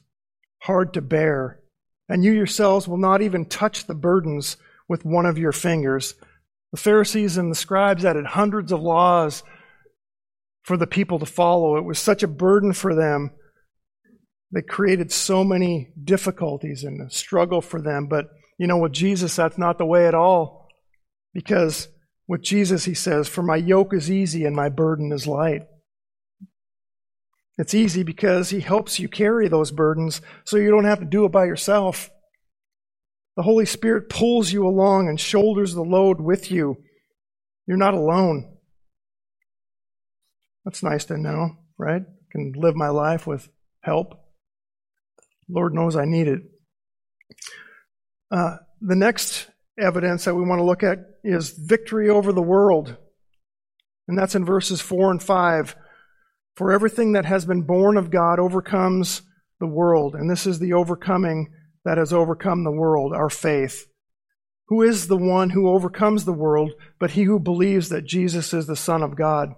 hard 0.58 0.94
to 0.94 1.00
bear, 1.00 1.60
and 2.08 2.22
you 2.22 2.32
yourselves 2.32 2.86
will 2.86 2.98
not 2.98 3.22
even 3.22 3.46
touch 3.46 3.86
the 3.86 3.94
burdens 3.94 4.56
with 4.88 5.04
one 5.04 5.24
of 5.24 5.38
your 5.38 5.52
fingers. 5.52 6.14
The 6.74 6.80
Pharisees 6.80 7.36
and 7.36 7.52
the 7.52 7.54
scribes 7.54 8.04
added 8.04 8.26
hundreds 8.26 8.72
of 8.72 8.80
laws 8.80 9.44
for 10.64 10.76
the 10.76 10.88
people 10.88 11.20
to 11.20 11.24
follow. 11.24 11.76
It 11.76 11.84
was 11.84 12.00
such 12.00 12.24
a 12.24 12.26
burden 12.26 12.72
for 12.72 12.96
them. 12.96 13.30
They 14.50 14.62
created 14.62 15.12
so 15.12 15.44
many 15.44 15.92
difficulties 16.02 16.82
and 16.82 17.12
struggle 17.12 17.60
for 17.60 17.80
them. 17.80 18.08
But, 18.08 18.24
you 18.58 18.66
know, 18.66 18.78
with 18.78 18.90
Jesus, 18.90 19.36
that's 19.36 19.56
not 19.56 19.78
the 19.78 19.86
way 19.86 20.08
at 20.08 20.16
all. 20.16 20.66
Because 21.32 21.86
with 22.26 22.42
Jesus, 22.42 22.86
he 22.86 22.94
says, 22.94 23.28
For 23.28 23.44
my 23.44 23.54
yoke 23.54 23.94
is 23.94 24.10
easy 24.10 24.44
and 24.44 24.56
my 24.56 24.68
burden 24.68 25.12
is 25.12 25.28
light. 25.28 25.62
It's 27.56 27.74
easy 27.74 28.02
because 28.02 28.50
he 28.50 28.58
helps 28.58 28.98
you 28.98 29.08
carry 29.08 29.46
those 29.46 29.70
burdens 29.70 30.20
so 30.42 30.56
you 30.56 30.72
don't 30.72 30.86
have 30.86 30.98
to 30.98 31.04
do 31.04 31.24
it 31.24 31.30
by 31.30 31.44
yourself. 31.44 32.10
The 33.36 33.42
Holy 33.42 33.66
Spirit 33.66 34.08
pulls 34.08 34.52
you 34.52 34.66
along 34.66 35.08
and 35.08 35.18
shoulders 35.18 35.74
the 35.74 35.82
load 35.82 36.20
with 36.20 36.50
you. 36.50 36.76
You're 37.66 37.76
not 37.76 37.94
alone. 37.94 38.56
That's 40.64 40.82
nice 40.82 41.04
to 41.06 41.18
know, 41.18 41.56
right? 41.76 42.02
I 42.02 42.26
can 42.30 42.52
live 42.56 42.76
my 42.76 42.88
life 42.88 43.26
with 43.26 43.48
help. 43.80 44.14
Lord 45.48 45.74
knows 45.74 45.96
I 45.96 46.04
need 46.04 46.28
it. 46.28 46.42
Uh, 48.30 48.56
the 48.80 48.96
next 48.96 49.48
evidence 49.78 50.24
that 50.24 50.34
we 50.34 50.42
want 50.42 50.60
to 50.60 50.64
look 50.64 50.82
at 50.82 50.98
is 51.22 51.50
victory 51.50 52.08
over 52.08 52.32
the 52.32 52.42
world. 52.42 52.96
And 54.06 54.18
that's 54.18 54.34
in 54.34 54.44
verses 54.44 54.80
4 54.80 55.10
and 55.10 55.22
5. 55.22 55.76
For 56.56 56.70
everything 56.70 57.12
that 57.12 57.24
has 57.24 57.44
been 57.44 57.62
born 57.62 57.96
of 57.96 58.10
God 58.10 58.38
overcomes 58.38 59.22
the 59.58 59.66
world. 59.66 60.14
And 60.14 60.30
this 60.30 60.46
is 60.46 60.58
the 60.58 60.72
overcoming 60.72 61.52
that 61.84 61.98
has 61.98 62.12
overcome 62.12 62.64
the 62.64 62.72
world, 62.72 63.12
our 63.12 63.30
faith. 63.30 63.86
Who 64.68 64.82
is 64.82 65.08
the 65.08 65.18
one 65.18 65.50
who 65.50 65.68
overcomes 65.68 66.24
the 66.24 66.32
world 66.32 66.72
but 66.98 67.12
he 67.12 67.24
who 67.24 67.38
believes 67.38 67.90
that 67.90 68.06
Jesus 68.06 68.54
is 68.54 68.66
the 68.66 68.76
Son 68.76 69.02
of 69.02 69.16
God? 69.16 69.50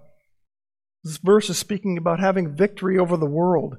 This 1.03 1.17
verse 1.17 1.49
is 1.49 1.57
speaking 1.57 1.97
about 1.97 2.19
having 2.19 2.55
victory 2.55 2.99
over 2.99 3.15
the 3.15 3.29
world. 3.29 3.77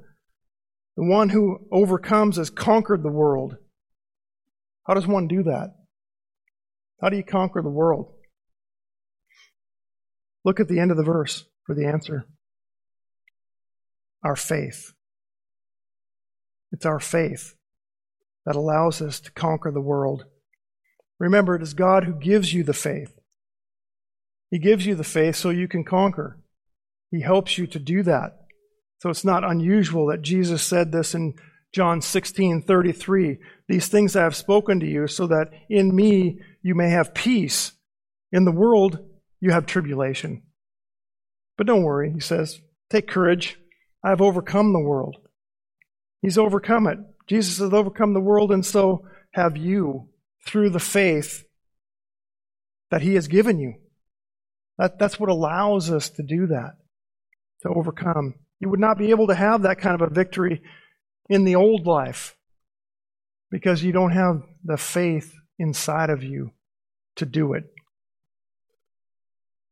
The 0.97 1.05
one 1.05 1.29
who 1.29 1.67
overcomes 1.71 2.39
has 2.39 2.49
conquered 2.49 3.03
the 3.03 3.13
world. 3.13 3.57
How 4.87 4.95
does 4.95 5.07
one 5.07 5.29
do 5.29 5.43
that? 5.43 5.75
How 7.03 7.11
do 7.11 7.17
you 7.17 7.23
conquer 7.23 7.61
the 7.63 7.69
world? 7.69 8.15
Look 10.45 10.59
at 10.59 10.69
the 10.69 10.81
end 10.81 10.91
of 10.91 10.97
the 10.97 11.05
verse 11.05 11.45
for 11.67 11.75
the 11.75 11.87
answer. 11.87 12.25
Our 14.25 14.35
faith. 14.35 14.95
It's 16.73 16.87
our 16.87 16.99
faith 16.99 17.55
that 18.49 18.57
allows 18.57 19.03
us 19.03 19.21
to 19.21 19.31
conquer 19.33 19.71
the 19.71 19.79
world. 19.79 20.25
Remember, 21.21 21.55
it 21.55 21.61
is 21.61 21.75
God 21.75 22.05
who 22.05 22.15
gives 22.15 22.55
you 22.55 22.65
the 22.65 22.73
faith. 22.73 23.13
He 24.51 24.59
gives 24.59 24.87
you 24.87 24.95
the 24.95 25.05
faith 25.05 25.37
so 25.37 25.51
you 25.51 25.69
can 25.69 25.85
conquer. 25.85 26.41
He 27.11 27.21
helps 27.21 27.59
you 27.59 27.67
to 27.67 27.79
do 27.79 28.03
that. 28.05 28.39
So 29.03 29.11
it's 29.11 29.23
not 29.23 29.45
unusual 29.45 30.07
that 30.07 30.23
Jesus 30.23 30.63
said 30.63 30.93
this 30.93 31.15
in 31.15 31.35
John 31.75 32.01
16 32.01 32.63
33. 32.63 33.37
These 33.69 33.89
things 33.89 34.17
I 34.17 34.23
have 34.23 34.35
spoken 34.35 34.81
to 34.81 34.87
you 34.87 35.09
so 35.09 35.27
that 35.27 35.51
in 35.69 35.95
me 35.95 36.41
you 36.63 36.75
may 36.75 36.89
have 36.89 37.13
peace. 37.13 37.73
In 38.33 38.47
the 38.47 38.51
world 38.51 38.99
you 39.41 39.51
have 39.51 39.67
tribulation. 39.67 40.43
But 41.59 41.67
don't 41.67 41.83
worry, 41.83 42.11
he 42.15 42.21
says, 42.21 42.63
take 42.89 43.09
courage. 43.09 43.59
I 44.03 44.09
have 44.09 44.23
overcome 44.23 44.73
the 44.73 44.81
world. 44.81 45.19
He's 46.23 46.39
overcome 46.39 46.87
it. 46.87 46.99
Jesus 47.29 47.59
has 47.59 47.73
overcome 47.73 48.15
the 48.15 48.21
world, 48.21 48.53
and 48.53 48.65
so 48.65 49.05
have 49.33 49.57
you 49.57 50.09
through 50.47 50.71
the 50.71 50.81
faith 50.81 51.45
that 52.91 53.03
he 53.03 53.15
has 53.15 53.29
given 53.29 53.59
you. 53.59 53.75
That, 54.79 54.99
that's 54.99 55.21
what 55.21 55.29
allows 55.29 55.91
us 55.91 56.09
to 56.11 56.23
do 56.23 56.47
that, 56.47 56.73
to 57.63 57.69
overcome. 57.69 58.35
You 58.61 58.71
would 58.71 58.81
not 58.81 58.99
be 58.99 59.11
able 59.11 59.27
to 59.27 59.35
have 59.35 59.63
that 59.63 59.79
kind 59.79 59.95
of 59.95 60.01
a 60.01 60.13
victory 60.13 60.63
in 61.29 61.45
the 61.45 61.57
old 61.57 61.87
life 61.87 62.35
because 63.51 63.83
you 63.83 63.93
don't 63.93 64.13
have 64.13 64.43
the 64.65 64.77
faith 64.77 65.35
inside 65.59 66.11
of 66.11 66.23
you 66.23 66.53
to 67.17 67.27
do 67.27 67.53
it. 67.53 67.65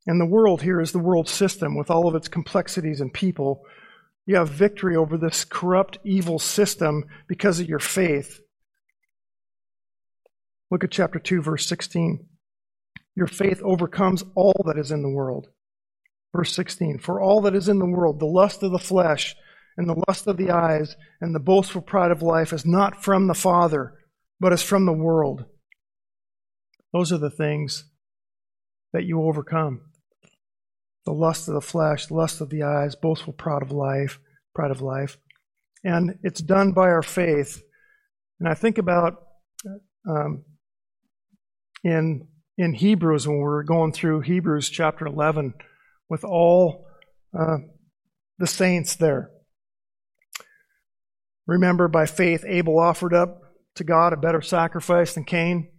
And 0.07 0.21
the 0.21 0.27
world 0.27 0.63
here 0.63 0.81
is 0.81 0.93
the 0.93 0.99
world 0.99 1.29
system 1.29 1.77
with 1.77 1.91
all 1.91 2.07
of 2.07 2.15
its 2.15 2.29
complexities 2.29 3.01
and 3.01 3.13
people. 3.13 3.63
You 4.27 4.37
have 4.37 4.51
victory 4.51 4.97
over 4.97 5.16
this 5.16 5.45
corrupt, 5.45 5.99
evil 6.05 6.41
system 6.41 7.05
because 7.29 7.61
of 7.61 7.68
your 7.68 7.79
faith. 7.79 8.41
Look 10.70 10.83
at 10.83 10.91
chapter 10.91 11.20
2, 11.20 11.43
verse 11.43 11.66
16. 11.68 12.27
Your 13.14 13.29
faith 13.29 13.62
overcomes 13.62 14.24
all 14.35 14.61
that 14.66 14.79
is 14.79 14.91
in 14.91 15.03
the 15.03 15.09
world. 15.09 15.49
Verse 16.35 16.53
16 16.53 16.99
For 16.99 17.20
all 17.20 17.41
that 17.43 17.55
is 17.55 17.68
in 17.68 17.79
the 17.79 17.87
world, 17.87 18.18
the 18.18 18.27
lust 18.27 18.64
of 18.64 18.72
the 18.72 18.79
flesh, 18.79 19.37
and 19.77 19.89
the 19.89 20.03
lust 20.09 20.27
of 20.27 20.37
the 20.37 20.51
eyes, 20.51 20.97
and 21.20 21.35
the 21.35 21.41
boastful 21.41 21.83
pride 21.83 22.11
of 22.11 22.20
life, 22.20 22.53
is 22.53 22.66
not 22.66 23.05
from 23.05 23.29
the 23.29 23.35
Father, 23.35 23.95
but 24.41 24.53
is 24.53 24.62
from 24.62 24.87
the 24.87 24.93
world. 24.93 25.45
Those 26.93 27.12
are 27.12 27.18
the 27.18 27.31
things 27.31 27.85
that 28.93 29.05
you 29.05 29.22
overcome 29.22 29.83
the 31.07 31.13
lust 31.13 31.49
of 31.49 31.55
the 31.55 31.61
flesh, 31.61 32.07
the 32.07 32.15
lust 32.15 32.41
of 32.41 32.51
the 32.51 32.65
eyes, 32.65 32.97
boastful 32.97 33.33
pride 33.33 33.63
of 33.63 33.71
life, 33.71 34.19
pride 34.55 34.73
of 34.73 34.83
life. 34.83 35.17
And 35.85 36.19
it's 36.23 36.41
done 36.43 36.73
by 36.73 36.89
our 36.89 37.03
faith. 37.03 37.63
And 38.41 38.49
I 38.49 38.55
think 38.55 38.77
about 38.77 39.23
um, 40.07 40.45
in 41.83 42.27
in 42.59 42.75
Hebrews 42.75 43.29
when 43.29 43.37
we 43.37 43.43
were 43.43 43.63
going 43.63 43.93
through 43.93 44.23
Hebrews 44.23 44.71
chapter 44.71 45.07
11 45.07 45.55
with 46.09 46.25
all 46.25 46.87
uh, 47.39 47.59
the 48.39 48.47
saints 48.47 48.97
there. 48.97 49.31
Remember, 51.47 51.87
by 51.87 52.07
faith, 52.07 52.45
Abel 52.47 52.79
offered 52.79 53.15
up 53.15 53.43
to 53.77 53.85
God 53.85 54.13
a 54.13 54.17
better 54.17 54.41
sacrifice 54.41 55.15
than 55.15 55.25
Cain. 55.25 55.71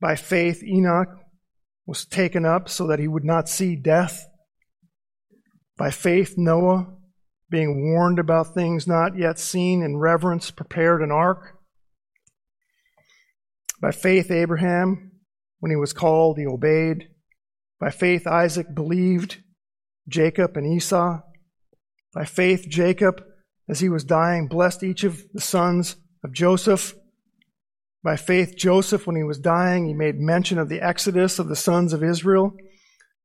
By 0.00 0.14
faith, 0.14 0.62
Enoch 0.62 1.08
was 1.86 2.04
taken 2.04 2.44
up 2.44 2.68
so 2.68 2.86
that 2.86 2.98
he 2.98 3.08
would 3.08 3.24
not 3.24 3.48
see 3.48 3.76
death. 3.76 4.26
By 5.76 5.90
faith, 5.90 6.34
Noah, 6.36 6.86
being 7.50 7.92
warned 7.92 8.18
about 8.18 8.54
things 8.54 8.86
not 8.86 9.16
yet 9.18 9.38
seen 9.38 9.82
in 9.82 9.98
reverence, 9.98 10.50
prepared 10.50 11.02
an 11.02 11.10
ark. 11.10 11.58
By 13.80 13.90
faith, 13.90 14.30
Abraham, 14.30 15.12
when 15.60 15.70
he 15.70 15.76
was 15.76 15.92
called, 15.92 16.38
he 16.38 16.46
obeyed. 16.46 17.08
By 17.80 17.90
faith, 17.90 18.26
Isaac 18.26 18.74
believed 18.74 19.42
Jacob 20.08 20.56
and 20.56 20.66
Esau. 20.66 21.20
By 22.14 22.24
faith, 22.24 22.66
Jacob, 22.68 23.22
as 23.68 23.80
he 23.80 23.88
was 23.88 24.04
dying, 24.04 24.46
blessed 24.48 24.82
each 24.82 25.04
of 25.04 25.22
the 25.32 25.40
sons 25.40 25.96
of 26.22 26.32
Joseph. 26.32 26.94
By 28.04 28.16
faith, 28.16 28.54
Joseph, 28.54 29.06
when 29.06 29.16
he 29.16 29.22
was 29.22 29.38
dying, 29.38 29.86
he 29.86 29.94
made 29.94 30.20
mention 30.20 30.58
of 30.58 30.68
the 30.68 30.82
exodus 30.82 31.38
of 31.38 31.48
the 31.48 31.56
sons 31.56 31.94
of 31.94 32.04
Israel. 32.04 32.52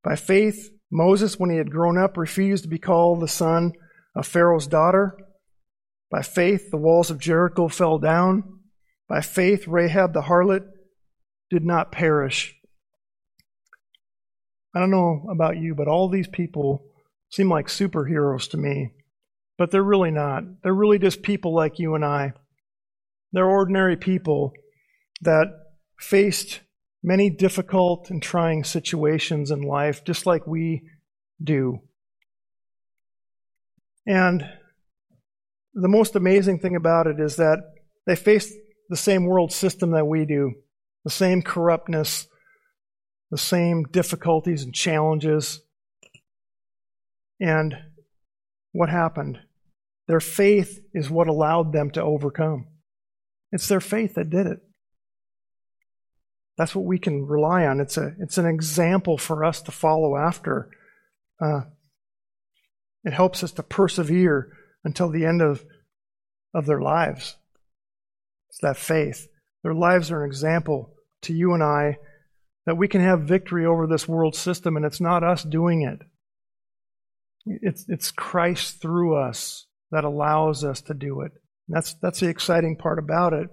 By 0.06 0.16
faith, 0.16 0.70
Moses, 0.90 1.38
when 1.38 1.50
he 1.50 1.58
had 1.58 1.70
grown 1.70 1.98
up, 1.98 2.16
refused 2.16 2.64
to 2.64 2.70
be 2.70 2.80
called 2.80 3.20
the 3.20 3.28
son 3.28 3.74
of 4.16 4.26
Pharaoh's 4.26 4.68
daughter. 4.68 5.18
By 6.10 6.22
faith, 6.22 6.72
the 6.72 6.78
walls 6.78 7.12
of 7.12 7.20
Jericho 7.20 7.68
fell 7.68 8.00
down. 8.00 8.44
By 9.10 9.20
faith, 9.20 9.68
Rahab 9.68 10.14
the 10.14 10.22
harlot 10.22 10.64
did 11.50 11.66
not 11.66 11.92
perish. 11.92 12.56
I 14.74 14.80
don't 14.80 14.92
know 14.92 15.26
about 15.30 15.58
you, 15.58 15.76
but 15.76 15.90
all 15.90 16.08
these 16.08 16.28
people 16.30 16.86
seem 17.30 17.50
like 17.50 17.68
superheroes 17.68 18.50
to 18.52 18.58
me. 18.58 18.94
But 19.58 19.72
they're 19.72 19.84
really 19.84 20.12
not. 20.12 20.44
They're 20.64 20.74
really 20.74 21.00
just 21.00 21.22
people 21.22 21.54
like 21.54 21.80
you 21.80 21.96
and 21.96 22.06
I. 22.06 22.32
They're 23.34 23.46
ordinary 23.46 23.98
people 23.98 24.54
that 25.22 25.48
faced 26.00 26.62
many 27.04 27.30
difficult 27.30 28.10
and 28.10 28.22
trying 28.22 28.64
situations 28.64 29.52
in 29.52 29.62
life, 29.62 30.04
just 30.04 30.26
like 30.26 30.46
we 30.46 30.84
do. 31.42 31.80
And 34.06 34.44
the 35.74 35.88
most 35.88 36.16
amazing 36.16 36.60
thing 36.60 36.76
about 36.76 37.08
it 37.08 37.20
is 37.20 37.36
that 37.38 37.60
they 38.06 38.16
faced 38.16 38.54
the 38.90 38.98
same 38.98 39.26
world 39.26 39.52
system 39.52 39.92
that 39.92 40.08
we 40.08 40.26
do, 40.26 40.54
the 41.04 41.12
same 41.12 41.42
corruptness, 41.42 42.28
the 43.30 43.38
same 43.38 43.84
difficulties 43.84 44.64
and 44.64 44.74
challenges. 44.74 45.62
And 47.40 47.76
what 48.72 48.90
happened? 48.90 49.40
Their 50.08 50.20
faith 50.20 50.80
is 50.94 51.10
what 51.10 51.28
allowed 51.28 51.72
them 51.72 51.92
to 51.92 52.02
overcome. 52.02 52.68
It's 53.52 53.68
their 53.68 53.80
faith 53.80 54.16
that 54.16 54.30
did 54.30 54.48
it. 54.48 54.60
That's 56.60 56.76
what 56.76 56.84
we 56.84 57.00
can 57.00 57.26
rely 57.26 57.66
on. 57.66 57.80
It's, 57.80 57.96
a, 57.96 58.14
it's 58.20 58.38
an 58.38 58.46
example 58.46 59.18
for 59.18 59.46
us 59.46 59.62
to 59.62 59.72
follow 59.72 60.18
after. 60.18 60.70
Uh, 61.42 61.62
it 63.06 63.14
helps 63.14 63.46
us 63.46 63.54
to 63.54 63.64
persevere 63.64 64.52
until 64.84 65.10
the 65.10 65.26
end 65.26 65.42
of, 65.42 65.64
of 66.54 66.66
their 66.66 66.82
lives. 66.82 67.38
It's 68.50 68.60
that 68.62 68.76
faith. 68.76 69.30
Their 69.64 69.74
lives 69.74 70.12
are 70.12 70.22
an 70.22 70.30
example 70.30 70.92
to 71.22 71.34
you 71.34 71.54
and 71.54 71.64
I 71.64 71.98
that 72.66 72.76
we 72.76 72.90
can 72.90 73.00
have 73.00 73.22
victory 73.22 73.66
over 73.66 73.88
this 73.88 74.06
world 74.06 74.36
system, 74.36 74.76
and 74.76 74.86
it's 74.86 75.00
not 75.00 75.24
us 75.24 75.44
doing 75.44 75.84
it. 75.84 76.06
It's, 77.46 77.86
it's 77.88 78.12
Christ 78.12 78.82
through 78.82 79.16
us 79.16 79.66
that 79.92 80.04
allows 80.04 80.66
us 80.66 80.82
to 80.82 80.94
do 80.94 81.22
it. 81.22 81.32
And 81.70 81.78
that's, 81.78 81.94
that's 82.02 82.20
the 82.20 82.28
exciting 82.28 82.76
part 82.76 83.00
about 83.00 83.32
it. 83.32 83.48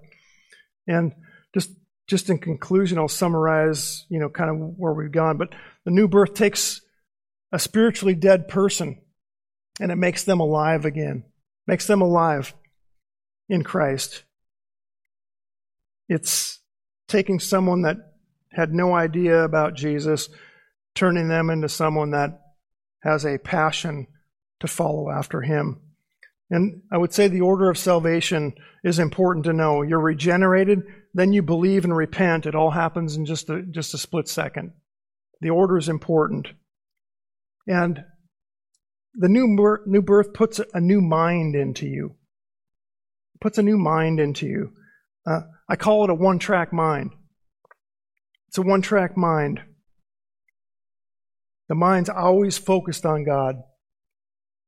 And 0.88 1.12
just 1.54 1.70
just 2.06 2.30
in 2.30 2.38
conclusion, 2.38 2.98
I'll 2.98 3.08
summarize, 3.08 4.04
you 4.08 4.18
know, 4.18 4.28
kind 4.28 4.50
of 4.50 4.56
where 4.78 4.92
we've 4.92 5.10
gone. 5.10 5.36
But 5.38 5.54
the 5.84 5.90
new 5.90 6.08
birth 6.08 6.34
takes 6.34 6.80
a 7.52 7.58
spiritually 7.58 8.14
dead 8.14 8.48
person 8.48 9.00
and 9.80 9.90
it 9.90 9.96
makes 9.96 10.24
them 10.24 10.40
alive 10.40 10.84
again, 10.84 11.24
makes 11.66 11.86
them 11.86 12.00
alive 12.00 12.54
in 13.48 13.62
Christ. 13.64 14.24
It's 16.08 16.60
taking 17.08 17.40
someone 17.40 17.82
that 17.82 17.96
had 18.52 18.72
no 18.72 18.94
idea 18.94 19.42
about 19.42 19.74
Jesus, 19.74 20.28
turning 20.94 21.28
them 21.28 21.50
into 21.50 21.68
someone 21.68 22.12
that 22.12 22.40
has 23.02 23.24
a 23.24 23.38
passion 23.38 24.06
to 24.60 24.66
follow 24.66 25.10
after 25.10 25.42
him. 25.42 25.80
And 26.48 26.82
I 26.92 26.98
would 26.98 27.12
say 27.12 27.28
the 27.28 27.40
order 27.40 27.68
of 27.68 27.76
salvation 27.76 28.54
is 28.84 28.98
important 28.98 29.44
to 29.46 29.52
know. 29.52 29.82
You're 29.82 30.00
regenerated, 30.00 30.84
then 31.16 31.32
you 31.32 31.42
believe 31.42 31.84
and 31.84 31.96
repent. 31.96 32.44
It 32.44 32.54
all 32.54 32.70
happens 32.70 33.16
in 33.16 33.24
just 33.24 33.48
a, 33.48 33.62
just 33.62 33.94
a 33.94 33.98
split 33.98 34.28
second. 34.28 34.72
The 35.40 35.48
order 35.48 35.78
is 35.78 35.88
important. 35.88 36.48
And 37.66 38.04
the 39.14 39.30
new, 39.30 39.56
birth, 39.56 39.86
new 39.86 40.02
birth 40.02 40.34
puts 40.34 40.60
a 40.74 40.80
new 40.80 41.00
mind 41.00 41.54
into 41.54 41.86
you. 41.86 42.16
It 43.34 43.40
Puts 43.40 43.56
a 43.56 43.62
new 43.62 43.78
mind 43.78 44.20
into 44.20 44.46
you. 44.46 44.72
Uh, 45.26 45.40
I 45.70 45.76
call 45.76 46.04
it 46.04 46.10
a 46.10 46.14
one 46.14 46.38
track 46.38 46.70
mind. 46.70 47.12
It's 48.48 48.58
a 48.58 48.62
one 48.62 48.82
track 48.82 49.16
mind. 49.16 49.62
The 51.70 51.76
mind's 51.76 52.10
always 52.10 52.58
focused 52.58 53.06
on 53.06 53.24
God. 53.24 53.54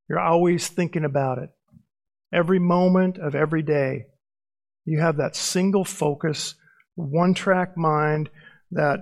You're 0.09 0.19
always 0.19 0.67
thinking 0.67 1.05
about 1.05 1.37
it. 1.37 1.51
Every 2.33 2.59
moment 2.59 3.19
of 3.19 3.35
every 3.35 3.63
day, 3.63 4.07
you 4.89 5.01
have 5.01 5.19
that 5.19 5.37
single 5.37 5.85
focus, 5.85 6.55
one 6.95 7.35
track 7.35 7.77
mind 7.77 8.31
that 8.71 9.01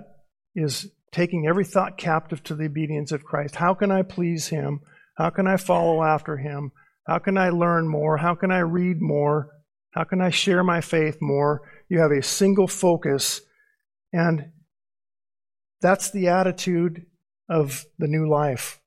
is 0.53 0.91
taking 1.13 1.47
every 1.47 1.63
thought 1.63 1.97
captive 1.97 2.43
to 2.43 2.55
the 2.55 2.65
obedience 2.65 3.13
of 3.13 3.23
Christ. 3.23 3.55
How 3.55 3.73
can 3.73 3.89
I 3.89 4.01
please 4.01 4.47
Him? 4.47 4.81
How 5.15 5.29
can 5.29 5.47
I 5.47 5.55
follow 5.55 6.03
after 6.03 6.35
Him? 6.35 6.73
How 7.07 7.19
can 7.19 7.37
I 7.37 7.51
learn 7.51 7.87
more? 7.87 8.17
How 8.17 8.35
can 8.35 8.51
I 8.51 8.59
read 8.59 9.01
more? 9.01 9.49
How 9.91 10.03
can 10.03 10.19
I 10.19 10.29
share 10.29 10.61
my 10.61 10.81
faith 10.81 11.19
more? 11.21 11.61
You 11.87 12.01
have 12.01 12.11
a 12.11 12.21
single 12.21 12.67
focus, 12.67 13.39
and 14.11 14.51
that's 15.79 16.11
the 16.11 16.27
attitude 16.27 17.05
of 17.49 17.85
the 17.97 18.07
new 18.07 18.29
life. 18.29 18.81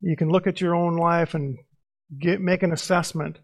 You 0.00 0.16
can 0.16 0.30
look 0.30 0.46
at 0.46 0.62
your 0.62 0.74
own 0.74 0.96
life 0.96 1.34
and 1.34 1.58
get, 2.18 2.40
make 2.40 2.62
an 2.62 2.72
assessment. 2.72 3.38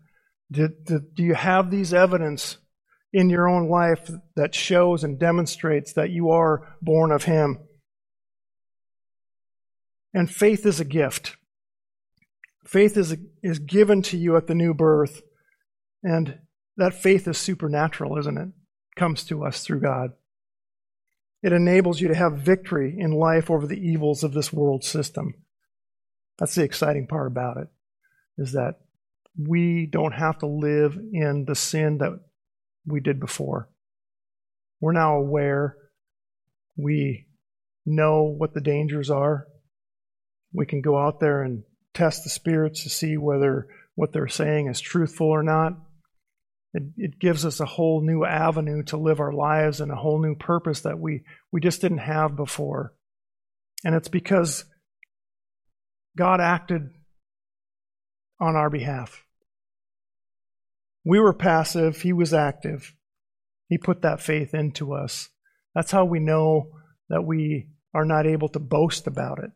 Do, 0.50 0.68
do, 0.84 1.22
you 1.22 1.34
have 1.34 1.70
these 1.70 1.94
evidence 1.94 2.58
in 3.12 3.30
your 3.30 3.48
own 3.48 3.68
life 3.68 4.10
that 4.36 4.54
shows 4.54 5.04
and 5.04 5.18
demonstrates 5.18 5.94
that 5.94 6.10
you 6.10 6.30
are 6.30 6.76
born 6.82 7.10
of 7.10 7.24
Him? 7.24 7.58
And 10.14 10.30
faith 10.30 10.66
is 10.66 10.80
a 10.80 10.84
gift. 10.84 11.36
Faith 12.66 12.96
is, 12.96 13.16
is 13.42 13.58
given 13.58 14.02
to 14.02 14.16
you 14.16 14.36
at 14.36 14.46
the 14.46 14.54
new 14.54 14.74
birth. 14.74 15.22
And 16.02 16.38
that 16.76 16.94
faith 16.94 17.26
is 17.28 17.38
supernatural, 17.38 18.18
isn't 18.18 18.38
it? 18.38 18.48
Comes 18.96 19.24
to 19.24 19.44
us 19.44 19.62
through 19.62 19.80
God. 19.80 20.10
It 21.42 21.52
enables 21.52 22.00
you 22.00 22.08
to 22.08 22.14
have 22.14 22.38
victory 22.38 22.94
in 22.98 23.12
life 23.12 23.50
over 23.50 23.66
the 23.66 23.80
evils 23.80 24.22
of 24.22 24.32
this 24.32 24.52
world 24.52 24.84
system. 24.84 25.34
That's 26.38 26.54
the 26.54 26.62
exciting 26.62 27.06
part 27.06 27.26
about 27.26 27.56
it, 27.56 27.68
is 28.38 28.52
that 28.52 28.80
we 29.38 29.86
don't 29.86 30.12
have 30.12 30.38
to 30.38 30.46
live 30.46 30.96
in 31.12 31.44
the 31.46 31.54
sin 31.54 31.98
that 31.98 32.12
we 32.86 33.00
did 33.00 33.20
before. 33.20 33.68
We're 34.80 34.92
now 34.92 35.16
aware. 35.16 35.76
We 36.76 37.26
know 37.86 38.24
what 38.24 38.54
the 38.54 38.60
dangers 38.60 39.10
are. 39.10 39.46
We 40.52 40.66
can 40.66 40.82
go 40.82 40.98
out 40.98 41.20
there 41.20 41.42
and 41.42 41.62
test 41.94 42.24
the 42.24 42.30
spirits 42.30 42.82
to 42.82 42.90
see 42.90 43.16
whether 43.16 43.68
what 43.94 44.12
they're 44.12 44.28
saying 44.28 44.68
is 44.68 44.80
truthful 44.80 45.28
or 45.28 45.42
not. 45.42 45.74
It, 46.74 46.84
it 46.96 47.18
gives 47.18 47.44
us 47.44 47.60
a 47.60 47.66
whole 47.66 48.00
new 48.02 48.24
avenue 48.24 48.82
to 48.84 48.96
live 48.96 49.20
our 49.20 49.32
lives 49.32 49.80
and 49.80 49.92
a 49.92 49.96
whole 49.96 50.22
new 50.22 50.34
purpose 50.34 50.80
that 50.82 50.98
we, 50.98 51.22
we 51.50 51.60
just 51.60 51.80
didn't 51.80 51.98
have 51.98 52.34
before. 52.34 52.94
And 53.84 53.94
it's 53.94 54.08
because 54.08 54.64
God 56.16 56.40
acted 56.40 56.90
on 58.42 58.56
our 58.56 58.68
behalf. 58.68 59.24
We 61.04 61.20
were 61.20 61.32
passive, 61.32 62.02
He 62.02 62.12
was 62.12 62.34
active. 62.34 62.94
He 63.68 63.78
put 63.78 64.02
that 64.02 64.20
faith 64.20 64.52
into 64.52 64.92
us. 64.92 65.28
That's 65.74 65.92
how 65.92 66.04
we 66.04 66.18
know 66.18 66.72
that 67.08 67.22
we 67.24 67.68
are 67.94 68.04
not 68.04 68.26
able 68.26 68.48
to 68.50 68.58
boast 68.58 69.06
about 69.06 69.38
it. 69.38 69.52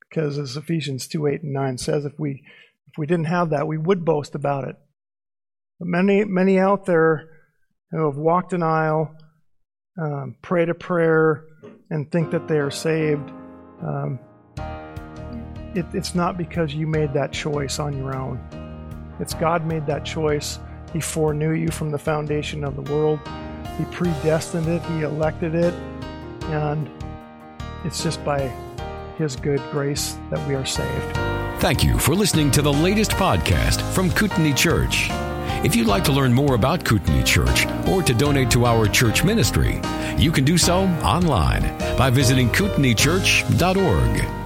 Because 0.00 0.36
as 0.36 0.56
Ephesians 0.56 1.06
2 1.06 1.26
8 1.26 1.42
and 1.42 1.52
9 1.52 1.78
says, 1.78 2.04
if 2.04 2.18
we, 2.18 2.42
if 2.88 2.98
we 2.98 3.06
didn't 3.06 3.26
have 3.26 3.50
that, 3.50 3.66
we 3.66 3.78
would 3.78 4.04
boast 4.04 4.34
about 4.34 4.68
it. 4.68 4.76
But 5.78 5.88
many, 5.88 6.24
many 6.24 6.58
out 6.58 6.86
there 6.86 7.28
who 7.90 8.04
have 8.06 8.16
walked 8.16 8.52
an 8.52 8.62
aisle, 8.62 9.14
um, 10.00 10.36
prayed 10.42 10.68
a 10.68 10.74
prayer, 10.74 11.44
and 11.90 12.10
think 12.10 12.32
that 12.32 12.48
they 12.48 12.58
are 12.58 12.70
saved, 12.70 13.30
um, 13.82 14.18
it, 15.76 15.86
it's 15.92 16.14
not 16.14 16.36
because 16.36 16.74
you 16.74 16.86
made 16.86 17.12
that 17.12 17.32
choice 17.32 17.78
on 17.78 17.96
your 17.96 18.16
own. 18.16 18.40
It's 19.20 19.34
God 19.34 19.66
made 19.66 19.86
that 19.86 20.04
choice. 20.04 20.58
He 20.92 21.00
foreknew 21.00 21.52
you 21.52 21.70
from 21.70 21.90
the 21.90 21.98
foundation 21.98 22.64
of 22.64 22.76
the 22.76 22.92
world. 22.92 23.20
He 23.78 23.84
predestined 23.86 24.68
it, 24.68 24.82
He 24.82 25.02
elected 25.02 25.54
it, 25.54 25.74
and 26.44 26.90
it's 27.84 28.02
just 28.02 28.24
by 28.24 28.48
His 29.18 29.36
good 29.36 29.60
grace 29.70 30.16
that 30.30 30.46
we 30.48 30.54
are 30.54 30.66
saved. 30.66 31.16
Thank 31.60 31.82
you 31.82 31.98
for 31.98 32.14
listening 32.14 32.50
to 32.52 32.62
the 32.62 32.72
latest 32.72 33.12
podcast 33.12 33.80
from 33.92 34.10
Kootenai 34.10 34.52
Church. 34.52 35.08
If 35.64 35.74
you'd 35.74 35.86
like 35.86 36.04
to 36.04 36.12
learn 36.12 36.32
more 36.32 36.54
about 36.54 36.84
Kootenai 36.84 37.22
Church 37.22 37.66
or 37.88 38.02
to 38.02 38.12
donate 38.14 38.50
to 38.50 38.66
our 38.66 38.86
church 38.86 39.24
ministry, 39.24 39.80
you 40.18 40.30
can 40.30 40.44
do 40.44 40.58
so 40.58 40.80
online 41.02 41.62
by 41.96 42.10
visiting 42.10 42.50
kootenaichurch.org. 42.50 44.45